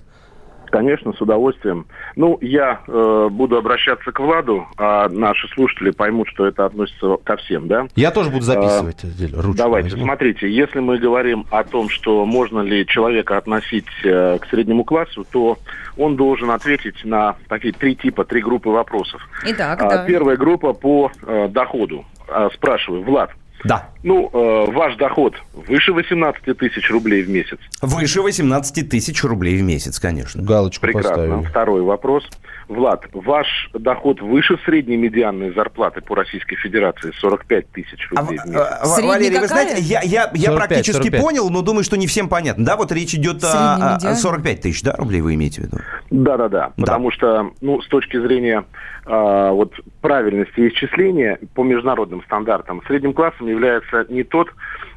Конечно, 0.74 1.12
с 1.12 1.20
удовольствием. 1.20 1.86
Ну, 2.16 2.36
я 2.40 2.80
э, 2.88 3.28
буду 3.30 3.56
обращаться 3.56 4.10
к 4.10 4.18
Владу, 4.18 4.66
а 4.76 5.08
наши 5.08 5.46
слушатели 5.54 5.92
поймут, 5.92 6.26
что 6.30 6.46
это 6.46 6.64
относится 6.66 7.16
ко 7.22 7.36
всем, 7.36 7.68
да? 7.68 7.86
Я 7.94 8.10
тоже 8.10 8.30
буду 8.30 8.42
записывать. 8.42 9.04
отдельно, 9.04 9.40
ручку 9.40 9.56
Давайте, 9.56 9.90
возьму. 9.90 10.04
смотрите, 10.04 10.50
если 10.50 10.80
мы 10.80 10.98
говорим 10.98 11.46
о 11.52 11.62
том, 11.62 11.88
что 11.88 12.26
можно 12.26 12.60
ли 12.60 12.84
человека 12.88 13.36
относить 13.36 13.86
э, 14.02 14.38
к 14.40 14.46
среднему 14.46 14.82
классу, 14.82 15.24
то 15.30 15.58
он 15.96 16.16
должен 16.16 16.50
ответить 16.50 17.04
на 17.04 17.36
такие 17.48 17.72
три 17.72 17.94
типа, 17.94 18.24
три 18.24 18.42
группы 18.42 18.68
вопросов. 18.70 19.22
Итак, 19.44 19.80
А, 19.80 19.88
да. 19.88 20.04
Первая 20.04 20.36
группа 20.36 20.72
по 20.72 21.12
э, 21.22 21.46
доходу. 21.50 22.04
А, 22.26 22.50
спрашиваю, 22.52 23.04
Влад, 23.04 23.30
Да. 23.64 23.88
ну, 24.02 24.28
э, 24.32 24.70
ваш 24.72 24.96
доход 24.96 25.34
выше 25.54 25.92
18 25.92 26.56
тысяч 26.58 26.90
рублей 26.90 27.22
в 27.22 27.30
месяц? 27.30 27.58
Выше 27.80 28.20
18 28.20 28.88
тысяч 28.88 29.24
рублей 29.24 29.56
в 29.56 29.62
месяц, 29.62 29.98
конечно. 29.98 30.42
Галочку 30.42 30.82
Прекрасно. 30.82 31.10
поставим. 31.10 31.42
Второй 31.44 31.82
вопрос. 31.82 32.24
Влад, 32.68 33.04
ваш 33.12 33.46
доход 33.74 34.20
выше 34.22 34.58
средней 34.64 34.96
медианной 34.96 35.52
зарплаты 35.52 36.00
по 36.00 36.14
Российской 36.14 36.56
Федерации 36.56 37.12
45 37.20 37.70
тысяч 37.70 38.08
А, 38.14 38.20
рублей 38.20 38.38
в 38.38 38.46
месяц? 38.46 38.60
а, 38.80 38.86
Средний 38.86 39.08
Валерий, 39.10 39.38
вы 39.38 39.48
какая? 39.48 39.64
знаете, 39.68 39.82
я, 39.82 40.00
я, 40.02 40.30
я 40.34 40.50
45, 40.50 40.56
практически 40.56 40.92
45. 41.02 41.20
понял, 41.22 41.50
но 41.50 41.60
думаю, 41.62 41.84
что 41.84 41.96
не 41.98 42.06
всем 42.06 42.28
понятно. 42.28 42.64
Да, 42.64 42.76
вот 42.76 42.90
речь 42.92 43.14
идет 43.14 43.44
о, 43.44 43.48
Средний 43.48 43.82
о- 43.84 43.90
о 43.90 43.94
медиан. 43.96 44.16
45 44.16 44.60
тысяч, 44.62 44.82
да, 44.82 44.94
рублей 44.96 45.20
вы 45.20 45.34
имеете 45.34 45.60
в 45.60 45.64
виду? 45.64 45.76
Да-да-да, 46.10 46.72
потому 46.76 47.10
что, 47.10 47.50
ну, 47.60 47.80
с 47.82 47.88
точки 47.88 48.18
зрения 48.20 48.64
а, 49.06 49.52
вот 49.52 49.74
правильности 50.00 50.68
исчисления 50.68 51.38
по 51.54 51.62
международным 51.62 52.22
стандартам, 52.22 52.82
средним 52.86 53.12
классом 53.12 53.46
является 53.46 54.06
не 54.08 54.22
тот 54.22 54.48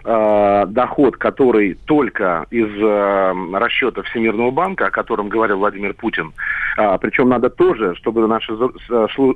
а, 0.03 0.65
доход, 0.65 1.17
который 1.17 1.77
только 1.85 2.45
из 2.49 2.69
а, 2.81 3.33
расчета 3.53 4.03
Всемирного 4.03 4.51
банка, 4.51 4.87
о 4.87 4.91
котором 4.91 5.27
говорил 5.27 5.57
Владимир 5.57 5.93
Путин. 5.93 6.33
А, 6.77 6.97
причем 6.97 7.29
надо 7.29 7.49
тоже, 7.49 7.95
чтобы 7.95 8.27
наши 8.27 8.53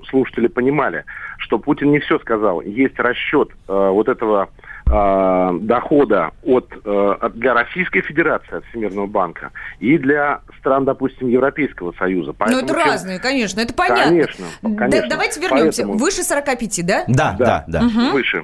слушатели 0.09 0.47
понимали, 0.47 1.03
что 1.37 1.59
Путин 1.59 1.91
не 1.91 1.99
все 1.99 2.19
сказал. 2.19 2.61
Есть 2.61 2.99
расчет 2.99 3.49
а, 3.67 3.89
вот 3.91 4.07
этого 4.07 4.49
а, 4.93 5.53
дохода 5.53 6.31
от, 6.43 6.69
э, 6.83 7.15
от- 7.21 7.33
для 7.39 7.53
Российской 7.53 8.01
Федерации 8.01 8.57
от 8.57 8.65
Всемирного 8.65 9.07
банка 9.07 9.51
и 9.79 9.97
для 9.97 10.41
стран, 10.59 10.83
допустим, 10.85 11.29
Европейского 11.29 11.93
Союза. 11.93 12.31
Ну, 12.31 12.35
Поэтому 12.37 12.63
это 12.63 12.73
чем- 12.73 12.83
разные, 12.91 13.19
конечно, 13.19 13.61
это 13.61 13.73
понятно. 13.73 14.03
Конечно, 14.03 14.45
Да- 14.61 14.75
конечно. 14.77 15.09
давайте 15.09 15.39
вернемся. 15.39 15.83
Поэтому- 15.83 15.97
Выше 15.97 16.23
45, 16.23 16.83
да? 16.83 17.03
Да, 17.07 17.35
да, 17.39 17.63
да. 17.67 17.81
выше. 18.11 18.43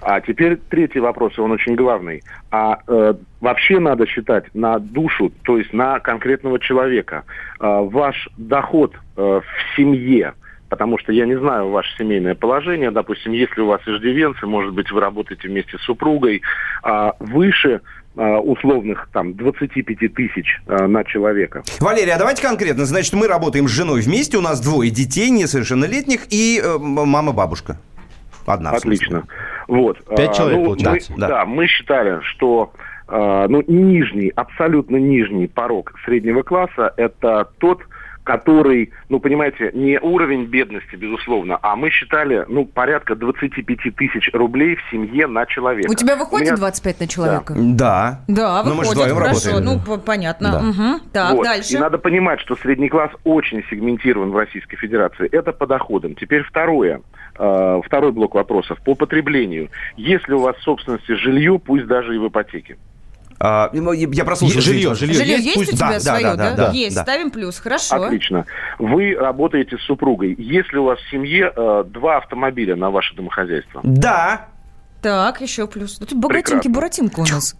А 0.00 0.20
теперь 0.20 0.56
третий 0.68 1.00
вопрос, 1.00 1.38
и 1.38 1.40
он 1.40 1.52
очень 1.52 1.76
главный. 1.76 2.22
А 2.50 2.78
э, 2.86 3.14
вообще 3.40 3.78
надо 3.78 4.06
считать 4.06 4.44
на 4.54 4.78
душу, 4.78 5.32
то 5.44 5.56
есть 5.58 5.72
на 5.72 5.98
конкретного 6.00 6.58
человека. 6.58 7.22
А, 7.60 7.80
ваш 7.82 8.28
доход 8.36 8.94
э, 9.16 9.20
в 9.20 9.76
семье, 9.76 10.34
потому 10.74 10.98
что 10.98 11.12
я 11.12 11.24
не 11.24 11.38
знаю 11.38 11.70
ваше 11.70 11.96
семейное 11.96 12.34
положение, 12.34 12.90
допустим, 12.90 13.30
если 13.30 13.60
у 13.60 13.66
вас 13.66 13.80
иждивенцы, 13.86 14.44
может 14.44 14.74
быть, 14.74 14.90
вы 14.90 15.00
работаете 15.00 15.46
вместе 15.46 15.78
с 15.78 15.82
супругой, 15.82 16.42
а, 16.82 17.12
выше 17.20 17.80
а, 18.16 18.40
условных 18.40 19.08
там 19.12 19.34
25 19.34 20.12
тысяч 20.12 20.60
а, 20.66 20.88
на 20.88 21.04
человека. 21.04 21.62
Валерий, 21.78 22.10
а 22.12 22.18
давайте 22.18 22.42
конкретно. 22.42 22.86
Значит, 22.86 23.12
мы 23.12 23.28
работаем 23.28 23.68
с 23.68 23.70
женой 23.70 24.00
вместе, 24.00 24.36
у 24.36 24.40
нас 24.40 24.60
двое 24.60 24.90
детей 24.90 25.30
несовершеннолетних 25.30 26.22
и 26.32 26.60
э, 26.60 26.76
мама-бабушка. 26.76 27.78
Одна. 28.44 28.72
Отлично. 28.72 29.22
Вот. 29.68 30.04
Пять 30.16 30.30
А, 30.30 30.34
человек 30.34 30.58
ну, 30.58 30.64
получается. 30.64 31.12
мы- 31.12 31.20
Да. 31.20 31.28
да. 31.28 31.44
мы 31.44 31.68
считали, 31.68 32.18
что 32.22 32.72
а, 33.06 33.46
ну, 33.46 33.62
нижний, 33.68 34.32
абсолютно 34.34 34.96
нижний 34.96 35.46
порог 35.46 35.92
среднего 36.04 36.42
класса– 36.42 36.92
это 36.96 37.48
тот, 37.58 37.78
который, 38.24 38.90
ну, 39.10 39.20
понимаете, 39.20 39.70
не 39.74 39.98
уровень 40.00 40.46
бедности, 40.46 40.96
безусловно, 40.96 41.58
а 41.62 41.76
мы 41.76 41.90
считали, 41.90 42.44
ну, 42.48 42.64
порядка 42.64 43.14
25 43.14 43.90
тысяч 43.94 44.30
рублей 44.32 44.76
в 44.76 44.90
семье 44.90 45.26
на 45.26 45.44
человека. 45.46 45.90
У 45.90 45.94
тебя 45.94 46.16
выходит 46.16 46.48
У 46.48 46.50
меня- 46.52 46.56
25 46.56 47.00
на 47.00 47.06
человека? 47.06 47.54
Да. 47.56 48.20
Да, 48.26 48.62
Но 48.64 48.70
мы 48.74 48.84
же 48.84 48.90
выходит, 48.90 49.02
вдвоем 49.12 49.16
хорошо. 49.16 49.50
работаем. 49.50 49.80
Ну, 49.86 49.98
понятно. 49.98 50.52
Да. 50.52 50.60
Мгм. 50.62 51.00
Так, 51.12 51.32
Вот. 51.34 51.44
дальше. 51.44 51.74
И 51.74 51.78
надо 51.78 51.98
понимать, 51.98 52.40
что 52.40 52.56
средний 52.56 52.88
класс 52.88 53.10
очень 53.24 53.62
сегментирован 53.70 54.30
в 54.30 54.36
Российской 54.36 54.76
Федерации. 54.76 55.28
Это 55.30 55.52
по 55.52 55.66
доходам. 55.66 56.14
Теперь 56.14 56.42
второе. 56.42 57.02
Э, 57.38 57.80
Второй 57.84 58.12
блок 58.12 58.36
вопросов. 58.36 58.78
По 58.84 58.94
потреблению. 58.94 59.68
Если 59.96 60.32
у 60.34 60.38
вас 60.38 60.56
в 60.56 60.62
собственности 60.62 61.12
жилье, 61.16 61.58
пусть 61.58 61.84
даже 61.86 62.14
и 62.14 62.18
в 62.18 62.28
ипотеке. 62.28 62.76
А, 63.46 63.68
ну, 63.74 63.92
я 63.92 64.24
прослушал. 64.24 64.62
Жилье, 64.62 64.94
жилье. 64.94 65.14
Жилье 65.14 65.34
есть? 65.34 65.44
есть, 65.46 65.58
Пусть- 65.58 65.72
у 65.74 65.76
тебя 65.76 65.92
Да, 65.92 66.00
свое, 66.00 66.22
да, 66.24 66.34
да? 66.36 66.50
да, 66.50 66.66
да, 66.68 66.72
есть, 66.72 66.96
да. 66.96 67.02
ставим 67.02 67.30
плюс, 67.30 67.58
хорошо. 67.58 67.96
Отлично. 67.96 68.46
Вы 68.78 69.14
работаете 69.14 69.76
с 69.76 69.82
супругой. 69.82 70.34
Если 70.38 70.78
у 70.78 70.84
вас 70.84 70.98
в 70.98 71.10
семье 71.10 71.52
э, 71.54 71.84
два 71.86 72.16
автомобиля 72.16 72.74
на 72.74 72.88
ваше 72.90 73.14
домохозяйство, 73.14 73.82
Да. 73.84 74.48
Так, 75.02 75.42
еще 75.42 75.66
плюс. 75.66 76.00
Ну, 76.00 76.06
Тут 76.06 76.18
богатенький 76.18 76.70
Прекрасно. 76.70 76.70
Буратинка 76.72 77.20
у 77.20 77.24
нас. 77.24 77.54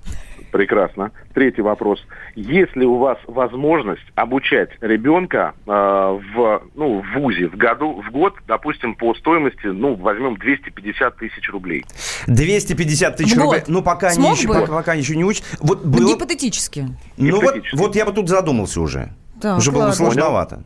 Прекрасно. 0.54 1.10
Третий 1.34 1.62
вопрос. 1.62 1.98
Если 2.36 2.84
у 2.84 2.98
вас 2.98 3.18
возможность 3.26 4.04
обучать 4.14 4.70
ребенка 4.80 5.52
э, 5.66 5.70
в, 5.70 6.62
ну, 6.76 7.02
в 7.02 7.18
ВУЗе 7.18 7.48
в 7.48 7.56
году, 7.56 8.00
в 8.00 8.12
год, 8.12 8.34
допустим, 8.46 8.94
по 8.94 9.14
стоимости, 9.16 9.66
ну, 9.66 9.96
возьмем 9.96 10.36
250 10.36 11.16
тысяч 11.16 11.50
рублей. 11.50 11.84
250 12.28 13.16
тысяч 13.16 13.36
рублей. 13.36 13.62
Ну, 13.66 13.82
пока 13.82 14.10
они 14.10 14.14
Смог 14.14 14.36
еще, 14.36 14.46
бы? 14.46 14.54
пока, 14.54 14.72
пока 14.72 14.94
еще 14.94 15.16
не 15.16 15.24
учат. 15.24 15.44
Вот 15.60 15.84
Ну, 15.84 15.90
было... 15.90 16.14
Гипотетически. 16.14 16.86
Ну, 17.16 17.32
вот, 17.34 17.42
Гипотетически. 17.42 17.76
вот 17.76 17.96
я 17.96 18.04
бы 18.06 18.12
тут 18.12 18.28
задумался 18.28 18.80
уже. 18.80 19.08
Так, 19.40 19.58
уже 19.58 19.72
было 19.72 19.86
бы 19.88 19.92
сложновато. 19.92 20.62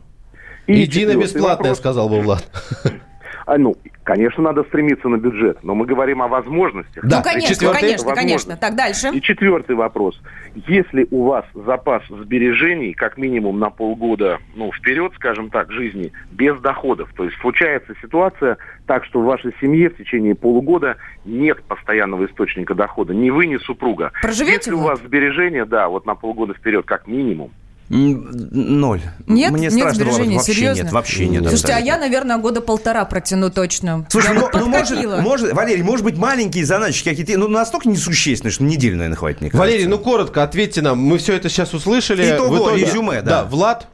И 0.67 0.81
Едино 0.81 1.13
четвертый 1.13 1.23
бесплатное, 1.23 1.69
вопрос. 1.71 1.77
сказал 1.79 2.09
бы 2.09 2.21
Влад. 2.21 2.47
А, 3.45 3.57
ну, 3.57 3.75
конечно, 4.03 4.43
надо 4.43 4.63
стремиться 4.63 5.07
на 5.07 5.17
бюджет, 5.17 5.59
но 5.63 5.75
мы 5.75 5.85
говорим 5.85 6.21
о 6.21 6.27
возможностях. 6.27 7.03
Да, 7.05 7.17
ну, 7.17 7.23
конечно, 7.23 7.55
четвертый- 7.55 7.79
конечно, 7.81 8.15
конечно. 8.15 8.57
Так, 8.57 8.75
дальше. 8.75 9.09
И 9.13 9.21
четвертый 9.21 9.75
вопрос. 9.75 10.19
Если 10.67 11.07
у 11.11 11.23
вас 11.25 11.45
запас 11.53 12.03
сбережений, 12.09 12.93
как 12.93 13.17
минимум 13.17 13.59
на 13.59 13.69
полгода, 13.69 14.39
ну, 14.55 14.71
вперед, 14.71 15.13
скажем 15.15 15.49
так, 15.49 15.71
жизни, 15.71 16.11
без 16.31 16.59
доходов, 16.59 17.09
то 17.15 17.23
есть 17.25 17.37
случается 17.39 17.93
ситуация 18.01 18.57
так, 18.85 19.05
что 19.05 19.21
в 19.21 19.25
вашей 19.25 19.53
семье 19.61 19.89
в 19.89 19.97
течение 19.97 20.35
полугода 20.35 20.97
нет 21.25 21.61
постоянного 21.63 22.25
источника 22.25 22.73
дохода, 22.75 23.13
ни 23.13 23.29
вы, 23.29 23.45
ни 23.47 23.57
супруга. 23.57 24.11
Проживете 24.21 24.55
Если 24.55 24.71
у 24.73 24.79
вы? 24.79 24.85
вас 24.87 24.99
сбережения, 24.99 25.65
да, 25.65 25.87
вот 25.87 26.05
на 26.05 26.15
полгода 26.15 26.53
вперед, 26.53 26.85
как 26.85 27.07
минимум, 27.07 27.51
Ноль. 27.89 29.01
Нет? 29.25 29.51
Мне 29.51 29.63
Нет 29.63 29.73
страшно 29.73 29.95
сбережений? 29.95 30.35
Вообще 30.37 30.53
Серьезно? 30.53 30.83
нет, 30.83 30.91
вообще 30.91 31.27
нет. 31.27 31.41
Слушайте, 31.47 31.73
а 31.73 31.75
абсолютно. 31.77 31.87
я, 31.87 31.97
наверное, 31.97 32.37
года 32.37 32.61
полтора 32.61 33.03
протяну 33.05 33.49
точно. 33.49 34.05
Слушай, 34.09 34.27
Я 34.27 34.33
ну, 34.35 34.41
вот 34.41 34.53
ну, 34.53 34.67
может, 34.67 35.21
может, 35.21 35.53
Валерий, 35.53 35.81
может 35.81 36.05
быть, 36.05 36.15
маленькие 36.17 36.65
заначки 36.65 37.09
какие-то, 37.09 37.37
ну, 37.39 37.47
настолько 37.47 37.89
несущественные, 37.89 38.51
что 38.51 38.63
неделю, 38.63 38.97
наверное, 38.97 39.17
хватит, 39.17 39.41
мне 39.41 39.49
кажется. 39.49 39.67
Валерий, 39.67 39.87
ну 39.87 39.97
коротко 39.97 40.43
ответьте 40.43 40.81
нам. 40.83 40.99
Мы 40.99 41.17
все 41.17 41.33
это 41.35 41.49
сейчас 41.49 41.73
услышали. 41.73 42.23
Итого, 42.35 42.53
В 42.55 42.57
итоге- 42.59 42.85
резюме, 42.85 43.21
да. 43.23 43.45
Влад, 43.45 43.87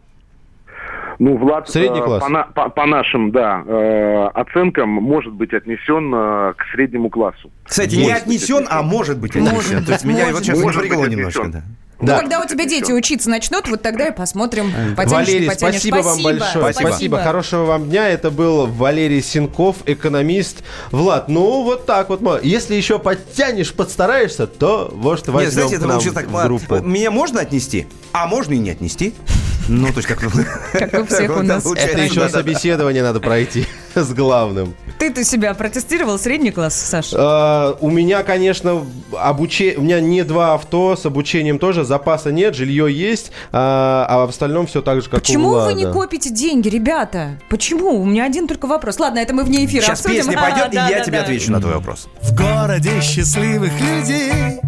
Ну, 1.17 1.37
Влад, 1.37 1.69
Средний 1.69 2.01
э, 2.01 2.03
класс. 2.03 2.21
По, 2.21 2.43
по- 2.53 2.69
по 2.69 2.85
нашим, 2.85 3.31
да, 3.31 3.63
э, 3.65 4.27
оценкам 4.33 4.89
может 4.89 5.31
быть 5.31 5.53
отнесен 5.53 6.13
э, 6.13 6.53
к 6.57 6.65
среднему 6.73 7.09
классу. 7.09 7.49
Кстати, 7.63 7.95
Может 7.95 8.07
не 8.07 8.13
быть 8.13 8.21
отнесен, 8.23 8.67
а 8.69 8.81
может 8.83 9.17
быть 9.19 9.33
Может 9.35 9.53
отнесен. 9.53 9.77
быть, 9.77 9.85
То 9.85 9.91
есть 9.93 10.03
меня 10.03 10.25
может 10.25 10.33
вот 10.35 10.43
сейчас 10.43 10.59
напрягло 10.59 10.97
Может 10.97 11.11
немножко, 11.15 11.41
отнесен. 11.43 11.63
Да. 11.99 12.05
Ну, 12.05 12.07
Да. 12.07 12.19
когда 12.19 12.39
у 12.41 12.45
тебя 12.47 12.65
дети 12.65 12.91
учиться 12.91 13.29
начнут, 13.29 13.67
вот 13.67 13.81
тогда 13.81 14.07
и 14.07 14.11
посмотрим, 14.11 14.71
потянешь, 14.95 15.27
не 15.27 15.33
Валерий, 15.33 15.47
потянешь. 15.47 15.75
спасибо, 15.75 15.95
вам 15.97 16.23
большое. 16.23 16.73
Спасибо. 16.73 17.17
Хорошего 17.21 17.65
вам 17.65 17.89
дня. 17.89 18.09
Это 18.09 18.31
был 18.31 18.67
Валерий 18.67 19.21
Синков, 19.21 19.77
экономист. 19.85 20.57
Влад, 20.91 21.29
ну 21.29 21.63
вот 21.63 21.85
так 21.85 22.09
вот. 22.09 22.21
Если 22.43 22.75
еще 22.75 22.99
подтянешь, 22.99 23.73
подстараешься, 23.73 24.47
то, 24.47 24.91
может, 24.93 25.27
возьмем 25.27 25.43
Нет, 25.43 25.53
знаете, 25.53 25.75
к 25.75 25.79
это 25.79 25.87
нам 25.87 26.13
так, 26.13 26.45
группу. 26.47 26.79
меня 26.79 27.11
можно 27.11 27.41
отнести, 27.41 27.87
а 28.11 28.27
можно 28.27 28.53
и 28.53 28.57
не 28.57 28.71
отнести. 28.71 29.13
Ну, 29.67 29.87
то 29.87 29.97
есть 29.97 30.07
как... 30.07 30.19
Как 30.19 31.01
у 31.01 31.05
всех 31.05 31.37
у 31.37 31.41
нас. 31.41 31.65
Это 31.65 32.01
еще 32.01 32.29
собеседование 32.29 33.03
надо 33.03 33.19
пройти 33.19 33.65
с 33.95 34.13
главным. 34.13 34.75
Ты-то 34.99 35.23
себя 35.23 35.53
протестировал, 35.53 36.19
средний 36.19 36.51
класс, 36.51 36.75
Саша? 36.75 37.75
У 37.79 37.89
меня, 37.89 38.23
конечно, 38.23 38.85
обучение, 39.17 39.77
у 39.77 39.81
меня 39.81 39.99
не 39.99 40.23
два 40.23 40.53
авто 40.53 40.95
с 40.95 41.05
обучением 41.05 41.59
тоже, 41.59 41.83
запаса 41.83 42.31
нет, 42.31 42.55
жилье 42.55 42.91
есть, 42.91 43.31
а 43.51 44.05
а 44.07 44.25
в 44.25 44.29
остальном 44.29 44.67
все 44.67 44.81
так 44.81 45.01
же, 45.01 45.09
как 45.09 45.15
у 45.15 45.17
Почему 45.19 45.49
вы 45.51 45.73
не 45.73 45.85
копите 45.91 46.29
деньги, 46.29 46.69
ребята? 46.69 47.39
Почему? 47.49 48.01
У 48.01 48.05
меня 48.05 48.25
один 48.25 48.47
только 48.47 48.67
вопрос. 48.67 48.99
Ладно, 48.99 49.19
это 49.19 49.33
мы 49.33 49.43
вне 49.43 49.65
эфира 49.65 49.81
Сейчас 49.81 49.99
обсудим. 49.99 50.25
песня 50.25 50.37
пойдет, 50.41 50.73
и 50.73 50.75
я 50.75 50.99
тебе 51.01 51.19
отвечу 51.19 51.51
на 51.51 51.59
твой 51.59 51.75
вопрос. 51.75 52.07
В 52.21 52.35
городе 52.35 53.01
счастливых 53.01 53.71
людей 53.79 54.59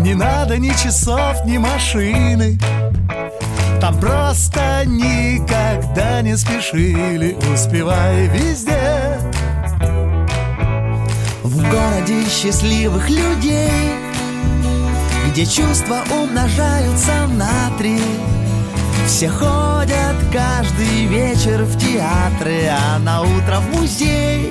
Не 0.00 0.14
надо 0.14 0.58
ни 0.58 0.70
часов, 0.70 1.44
ни 1.46 1.58
машины 1.58 2.58
Там 3.84 4.00
просто 4.00 4.84
никогда 4.86 6.22
не 6.22 6.38
спешили 6.38 7.36
Успевая 7.52 8.28
везде. 8.28 9.20
В 11.42 11.70
городе 11.70 12.24
счастливых 12.30 13.10
людей 13.10 13.92
Где 15.28 15.44
чувства 15.44 16.02
умножаются 16.10 17.26
на 17.26 17.76
три. 17.76 18.00
Все 19.06 19.28
ходят 19.28 20.16
каждый 20.32 21.04
вечер 21.04 21.64
в 21.64 21.78
театры, 21.78 22.70
а 22.70 22.98
на 23.00 23.20
утро 23.20 23.60
в 23.60 23.76
музей. 23.76 24.50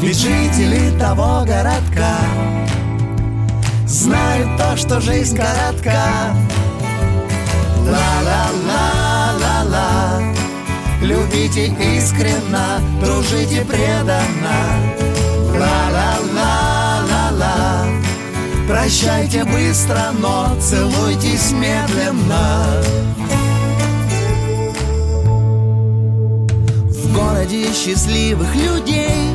Ведь 0.00 0.20
жители 0.20 0.96
того 1.00 1.44
городка 1.44 2.16
Знают 3.88 4.56
то, 4.56 4.76
что 4.76 5.00
жизнь 5.00 5.36
коротка 5.36 6.32
Ла-ла-ла-ла-ла 7.86 8.72
Любите 11.00 11.66
искренно, 11.96 12.80
дружите 13.02 13.64
преданно. 13.64 14.58
Ла-ла-ла-ла-ла 15.58 16.82
Прощайте 18.68 19.44
быстро, 19.44 20.12
но 20.18 20.56
целуйтесь 20.60 21.50
медленно. 21.52 22.64
В 26.88 27.12
городе 27.12 27.66
счастливых 27.72 28.54
людей 28.54 29.28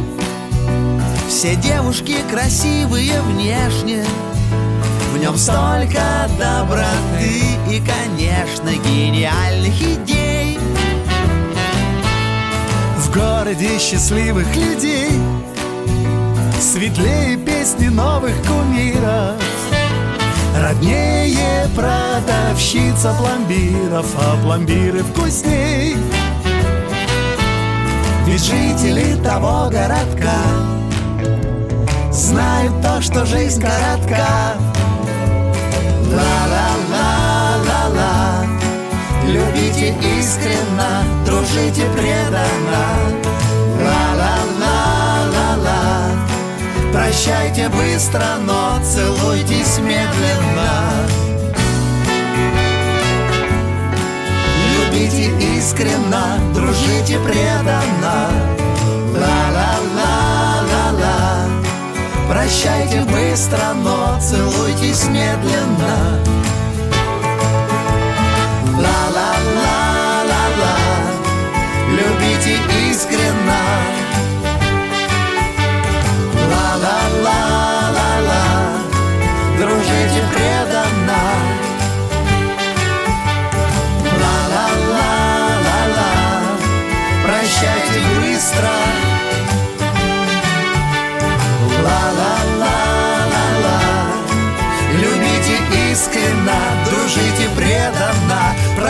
Все 1.28 1.56
девушки 1.56 2.16
красивые 2.32 3.22
внешне 3.22 4.04
В 5.18 5.20
нем 5.20 5.36
столько 5.36 6.30
доброты 6.38 7.42
и, 7.72 7.80
конечно, 7.80 8.70
гениальных 8.86 9.74
идей. 9.82 10.60
В 13.00 13.12
городе 13.12 13.80
счастливых 13.80 14.56
людей 14.56 15.10
Светлее 16.62 17.36
песни 17.36 17.88
новых 17.88 18.36
кумиров. 18.44 19.42
Роднее 20.56 21.68
продавщица 21.76 23.12
пломбиров 23.16 24.06
А 24.20 24.40
пломбиры 24.44 25.02
вкусней. 25.02 25.98
Ведь 28.28 28.44
жители 28.44 29.16
того 29.24 29.68
городка 29.72 30.38
Знают 32.12 32.84
то, 32.84 33.02
что 33.02 33.26
жизнь 33.26 33.60
коротка 33.60 34.58
Любите 39.28 39.94
искренно, 40.18 41.04
дружите 41.26 41.86
преданно. 41.94 42.84
Ла-ла-ла-ла-ла. 43.84 45.84
Прощайте 46.94 47.68
быстро, 47.68 48.24
но 48.46 48.80
целуйтесь 48.82 49.80
медленно. 49.80 50.72
Любите 54.72 55.26
искренно, 55.58 56.40
дружите 56.54 57.20
преданно. 57.20 58.32
Ла-ла-ла-ла-ла. 59.14 61.18
Прощайте 62.30 63.02
быстро, 63.02 63.74
но 63.84 64.18
целуйтесь 64.22 65.04
медленно 65.10 66.27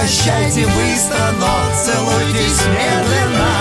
прощайте 0.07 0.61
быстро, 0.61 1.19
но 1.37 1.49
целуйтесь 1.75 2.61
медленно. 2.67 3.51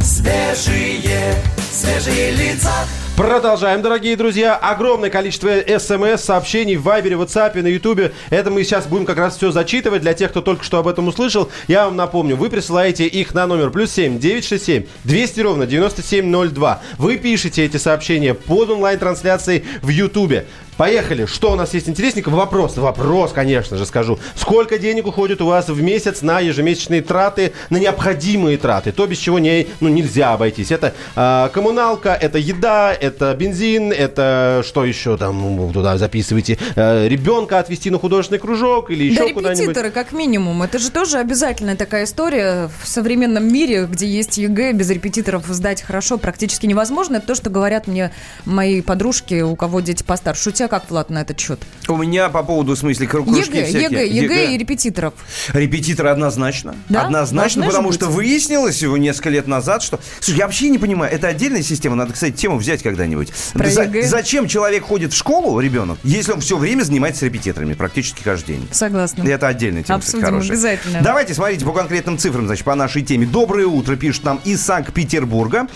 Свежие, 0.00 1.34
свежие 1.72 2.30
лица. 2.30 2.70
Продолжаем, 3.16 3.82
дорогие 3.82 4.16
друзья. 4.16 4.54
Огромное 4.54 5.10
количество 5.10 5.50
смс-сообщений 5.50 6.76
в 6.76 6.84
Вайбере, 6.84 7.16
WhatsApp, 7.16 7.60
на 7.60 7.66
Ютубе. 7.66 8.12
Это 8.30 8.50
мы 8.50 8.62
сейчас 8.62 8.86
будем 8.86 9.04
как 9.04 9.18
раз 9.18 9.36
все 9.36 9.50
зачитывать. 9.50 10.00
Для 10.00 10.14
тех, 10.14 10.30
кто 10.30 10.40
только 10.40 10.64
что 10.64 10.78
об 10.78 10.86
этом 10.86 11.08
услышал, 11.08 11.50
я 11.66 11.84
вам 11.86 11.96
напомню, 11.96 12.36
вы 12.36 12.48
присылаете 12.48 13.06
их 13.06 13.34
на 13.34 13.46
номер 13.46 13.70
плюс 13.70 13.90
7 13.90 14.18
967 14.20 14.84
200 15.04 15.40
ровно 15.40 15.66
9702. 15.66 16.80
Вы 16.96 17.16
пишете 17.18 17.64
эти 17.64 17.76
сообщения 17.76 18.34
под 18.34 18.70
онлайн-трансляцией 18.70 19.64
в 19.82 19.88
Ютубе. 19.88 20.46
Поехали. 20.80 21.26
Что 21.26 21.52
у 21.52 21.56
нас 21.56 21.74
есть 21.74 21.90
интересненького? 21.90 22.36
Вопрос. 22.36 22.78
Вопрос, 22.78 23.32
конечно 23.32 23.76
же, 23.76 23.84
скажу. 23.84 24.18
Сколько 24.34 24.78
денег 24.78 25.06
уходит 25.06 25.42
у 25.42 25.46
вас 25.46 25.68
в 25.68 25.82
месяц 25.82 26.22
на 26.22 26.40
ежемесячные 26.40 27.02
траты, 27.02 27.52
на 27.68 27.76
необходимые 27.76 28.56
траты? 28.56 28.90
То, 28.90 29.06
без 29.06 29.18
чего 29.18 29.38
не, 29.38 29.66
ну, 29.80 29.90
нельзя 29.90 30.32
обойтись. 30.32 30.72
Это 30.72 30.94
э, 31.16 31.50
коммуналка, 31.52 32.14
это 32.14 32.38
еда, 32.38 32.94
это 32.94 33.34
бензин, 33.34 33.92
это 33.92 34.62
что 34.66 34.86
еще 34.86 35.18
там 35.18 35.56
ну, 35.56 35.70
туда 35.70 35.98
записывайте? 35.98 36.56
Э, 36.76 37.06
ребенка 37.06 37.58
отвезти 37.58 37.90
на 37.90 37.98
художественный 37.98 38.38
кружок 38.38 38.90
или 38.90 39.04
еще 39.04 39.28
да, 39.28 39.34
куда-нибудь? 39.34 39.60
репетиторы, 39.60 39.90
как 39.90 40.12
минимум. 40.12 40.62
Это 40.62 40.78
же 40.78 40.90
тоже 40.90 41.18
обязательная 41.18 41.76
такая 41.76 42.04
история 42.04 42.70
в 42.82 42.88
современном 42.88 43.46
мире, 43.52 43.84
где 43.84 44.06
есть 44.06 44.38
ЕГЭ, 44.38 44.72
без 44.72 44.88
репетиторов 44.88 45.44
сдать 45.48 45.82
хорошо 45.82 46.16
практически 46.16 46.64
невозможно. 46.64 47.16
Это 47.16 47.26
то, 47.26 47.34
что 47.34 47.50
говорят 47.50 47.86
мне 47.86 48.12
мои 48.46 48.80
подружки, 48.80 49.42
у 49.42 49.56
кого 49.56 49.80
дети 49.80 50.02
постарше. 50.02 50.48
У 50.48 50.52
тебя 50.52 50.69
как, 50.70 50.88
Влад, 50.90 51.10
на 51.10 51.20
этот 51.22 51.38
счет? 51.38 51.60
У 51.88 51.96
меня 51.96 52.28
по 52.30 52.42
поводу, 52.42 52.74
в 52.74 52.78
смысле, 52.78 53.06
кру- 53.06 53.24
кружки 53.24 53.56
ЕГЭ, 53.58 53.64
всякие. 53.66 54.06
ЕГЭ, 54.06 54.06
ЕГЭ 54.08 54.54
и 54.54 54.58
репетиторов. 54.58 55.12
Репетиторы 55.52 56.08
однозначно. 56.10 56.74
Да? 56.88 57.02
Однозначно, 57.02 57.62
Должны 57.62 57.66
потому 57.66 57.88
быть. 57.88 57.96
что 57.96 58.06
выяснилось 58.08 58.76
всего 58.76 58.96
несколько 58.96 59.28
лет 59.30 59.46
назад, 59.46 59.82
что... 59.82 60.00
Слушай, 60.20 60.38
я 60.38 60.46
вообще 60.46 60.68
не 60.70 60.78
понимаю, 60.78 61.12
это 61.12 61.28
отдельная 61.28 61.62
система, 61.62 61.96
надо, 61.96 62.12
кстати, 62.14 62.32
тему 62.34 62.56
взять 62.56 62.82
когда-нибудь. 62.82 63.32
Про 63.52 63.68
За- 63.68 63.82
ЕГЭ? 63.82 64.06
Зачем 64.06 64.48
человек 64.48 64.84
ходит 64.84 65.12
в 65.12 65.16
школу, 65.16 65.58
ребенок, 65.60 65.98
если 66.04 66.32
он 66.32 66.40
все 66.40 66.56
время 66.56 66.82
занимается 66.84 67.26
репетиторами, 67.26 67.74
практически 67.74 68.22
каждый 68.22 68.54
день? 68.56 68.68
Согласна. 68.70 69.22
Это 69.28 69.48
отдельная 69.48 69.82
тема, 69.82 69.98
кстати, 69.98 70.16
Обсудим 70.16 70.24
хорошая. 70.26 70.50
обязательно. 70.52 71.00
Давайте 71.02 71.34
смотрите 71.34 71.64
по 71.64 71.72
конкретным 71.72 72.16
цифрам, 72.18 72.46
значит, 72.46 72.64
по 72.64 72.74
нашей 72.76 73.02
теме. 73.02 73.26
Доброе 73.26 73.66
утро, 73.66 73.96
пишет 73.96 74.24
нам 74.24 74.40
из 74.44 74.62
Санкт-Петербурга. 74.62 75.66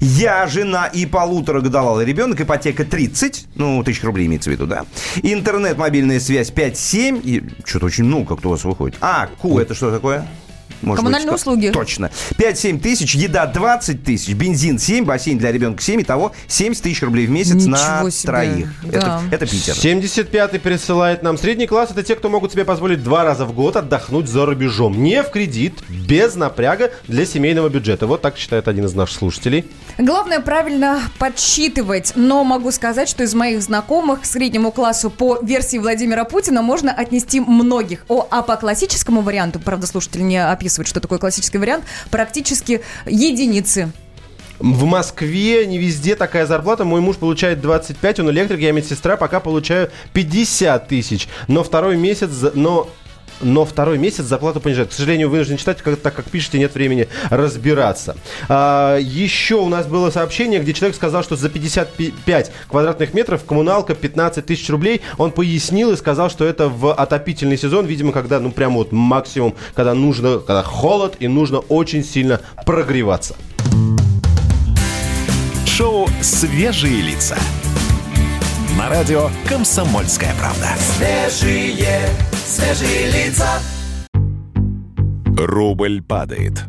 Я 0.00 0.46
жена 0.46 0.86
и 0.86 1.06
полутора 1.06 1.60
годовалый 1.60 2.04
ребенок, 2.06 2.40
ипотека 2.40 2.84
30, 2.84 3.46
ну, 3.56 3.82
тысяч 3.82 4.02
рублей 4.04 4.26
имеется 4.36 4.50
в 4.50 4.52
виду, 4.52 4.66
да. 4.66 4.84
Интернет, 5.22 5.78
мобильная 5.78 6.20
связь 6.20 6.50
5-7, 6.50 7.20
и 7.22 7.42
что-то 7.64 7.86
очень 7.86 8.04
много 8.04 8.28
как-то 8.34 8.48
у 8.48 8.50
вас 8.52 8.64
выходит. 8.64 8.96
А, 9.00 9.28
Ку, 9.38 9.58
это 9.58 9.74
что 9.74 9.90
такое? 9.90 10.26
Может 10.82 10.98
Коммунальные 10.98 11.30
быть, 11.32 11.40
услуги. 11.40 11.70
Точно. 11.70 12.10
5-7 12.38 12.80
тысяч, 12.80 13.14
еда 13.14 13.46
20 13.46 14.04
тысяч, 14.04 14.34
бензин 14.34 14.78
7, 14.78 15.04
бассейн 15.04 15.38
для 15.38 15.52
ребенка 15.52 15.82
7, 15.82 16.02
итого 16.02 16.32
70 16.48 16.82
тысяч 16.82 17.02
рублей 17.02 17.26
в 17.26 17.30
месяц 17.30 17.64
на 17.66 17.76
Ничего 17.98 18.10
себе. 18.10 18.26
троих. 18.26 18.68
Да. 18.84 18.98
Это, 19.30 19.44
это 19.44 19.46
Питер. 19.46 19.74
75-й 19.74 20.58
присылает 20.60 21.22
нам. 21.22 21.38
Средний 21.38 21.66
класс– 21.66 21.90
это 21.92 22.02
те, 22.02 22.14
кто 22.14 22.28
могут 22.28 22.52
себе 22.52 22.64
позволить 22.64 23.02
два 23.02 23.24
раза 23.24 23.44
в 23.44 23.52
год 23.52 23.76
отдохнуть 23.76 24.28
за 24.28 24.46
рубежом. 24.46 25.02
Не 25.02 25.22
в 25.22 25.30
кредит, 25.30 25.74
без 25.88 26.34
напряга 26.34 26.90
для 27.08 27.26
семейного 27.26 27.68
бюджета. 27.68 28.06
Вот 28.06 28.22
так 28.22 28.36
считает 28.36 28.68
один 28.68 28.84
из 28.86 28.94
наших 28.94 29.16
слушателей. 29.18 29.66
Главное 29.98 30.40
правильно 30.40 31.00
подсчитывать. 31.18 32.12
Но 32.16 32.44
могу 32.44 32.70
сказать, 32.70 33.08
что 33.08 33.24
из 33.24 33.34
моих 33.34 33.62
знакомых 33.62 34.22
к 34.22 34.24
среднему 34.24 34.72
классу 34.72 35.10
по 35.10 35.38
версии 35.42 35.78
Владимира 35.78 36.24
Путина 36.24 36.62
можно 36.62 36.92
отнести 36.92 37.40
многих. 37.40 38.04
О, 38.08 38.26
а 38.30 38.42
по 38.42 38.56
классическому 38.56 39.22
варианту, 39.22 39.58
правда, 39.58 39.86
слушатель 39.86 40.26
не 40.26 40.42
описывает, 40.66 40.88
что 40.88 41.00
такое 41.00 41.18
классический 41.18 41.58
вариант, 41.58 41.84
практически 42.10 42.82
единицы. 43.06 43.92
В 44.58 44.84
Москве 44.84 45.66
не 45.66 45.78
везде 45.78 46.16
такая 46.16 46.46
зарплата. 46.46 46.84
Мой 46.84 47.00
муж 47.00 47.16
получает 47.16 47.60
25, 47.60 48.20
он 48.20 48.30
электрик, 48.30 48.58
я 48.60 48.72
медсестра, 48.72 49.16
пока 49.16 49.38
получаю 49.38 49.90
50 50.12 50.88
тысяч. 50.88 51.28
Но 51.46 51.62
второй 51.62 51.96
месяц, 51.96 52.30
но 52.54 52.88
но 53.40 53.64
второй 53.64 53.98
месяц 53.98 54.24
зарплату 54.24 54.60
понижают. 54.60 54.90
К 54.90 54.92
сожалению, 54.92 55.30
вынужден 55.30 55.56
читать, 55.56 55.82
как- 55.82 55.96
так 56.00 56.14
как 56.14 56.26
пишете, 56.26 56.58
нет 56.58 56.74
времени 56.74 57.08
разбираться. 57.30 58.16
А, 58.48 58.98
еще 58.98 59.56
у 59.56 59.68
нас 59.68 59.86
было 59.86 60.10
сообщение, 60.10 60.60
где 60.60 60.72
человек 60.72 60.96
сказал, 60.96 61.22
что 61.22 61.36
за 61.36 61.48
55 61.48 62.50
квадратных 62.68 63.14
метров 63.14 63.44
коммуналка 63.44 63.94
15 63.94 64.46
тысяч 64.46 64.68
рублей. 64.70 65.02
Он 65.18 65.30
пояснил 65.30 65.92
и 65.92 65.96
сказал, 65.96 66.30
что 66.30 66.44
это 66.44 66.68
в 66.68 66.92
отопительный 66.92 67.58
сезон, 67.58 67.86
видимо, 67.86 68.12
когда, 68.12 68.40
ну, 68.40 68.50
прям 68.50 68.74
вот 68.74 68.92
максимум, 68.92 69.54
когда 69.74 69.94
нужно, 69.94 70.38
когда 70.38 70.62
холод 70.62 71.16
и 71.20 71.28
нужно 71.28 71.58
очень 71.58 72.04
сильно 72.04 72.40
прогреваться. 72.64 73.36
Шоу 75.66 76.08
«Свежие 76.22 77.02
лица». 77.02 77.36
На 78.76 78.90
радио 78.90 79.30
«Комсомольская 79.48 80.34
правда». 80.38 80.68
Свежие, 80.78 82.10
свежие 82.34 83.10
лица. 83.10 83.48
Рубль 85.34 86.02
падает. 86.02 86.64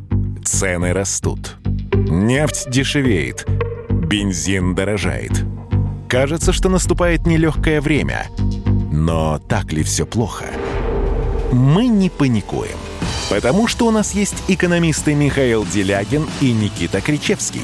Цены 0.45 0.93
растут. 0.93 1.57
Нефть 1.93 2.69
дешевеет. 2.69 3.45
Бензин 3.89 4.73
дорожает. 4.73 5.33
Кажется, 6.07 6.53
что 6.53 6.69
наступает 6.69 7.27
нелегкое 7.27 7.81
время. 7.81 8.27
Но 8.89 9.39
так 9.39 9.73
ли 9.73 9.83
все 9.83 10.05
плохо? 10.05 10.45
Мы 11.51 11.87
не 11.87 12.09
паникуем. 12.09 12.77
Потому 13.29 13.67
что 13.67 13.85
у 13.85 13.91
нас 13.91 14.13
есть 14.13 14.45
экономисты 14.47 15.13
Михаил 15.13 15.65
Делягин 15.65 16.25
и 16.39 16.53
Никита 16.53 17.01
Кричевский. 17.01 17.63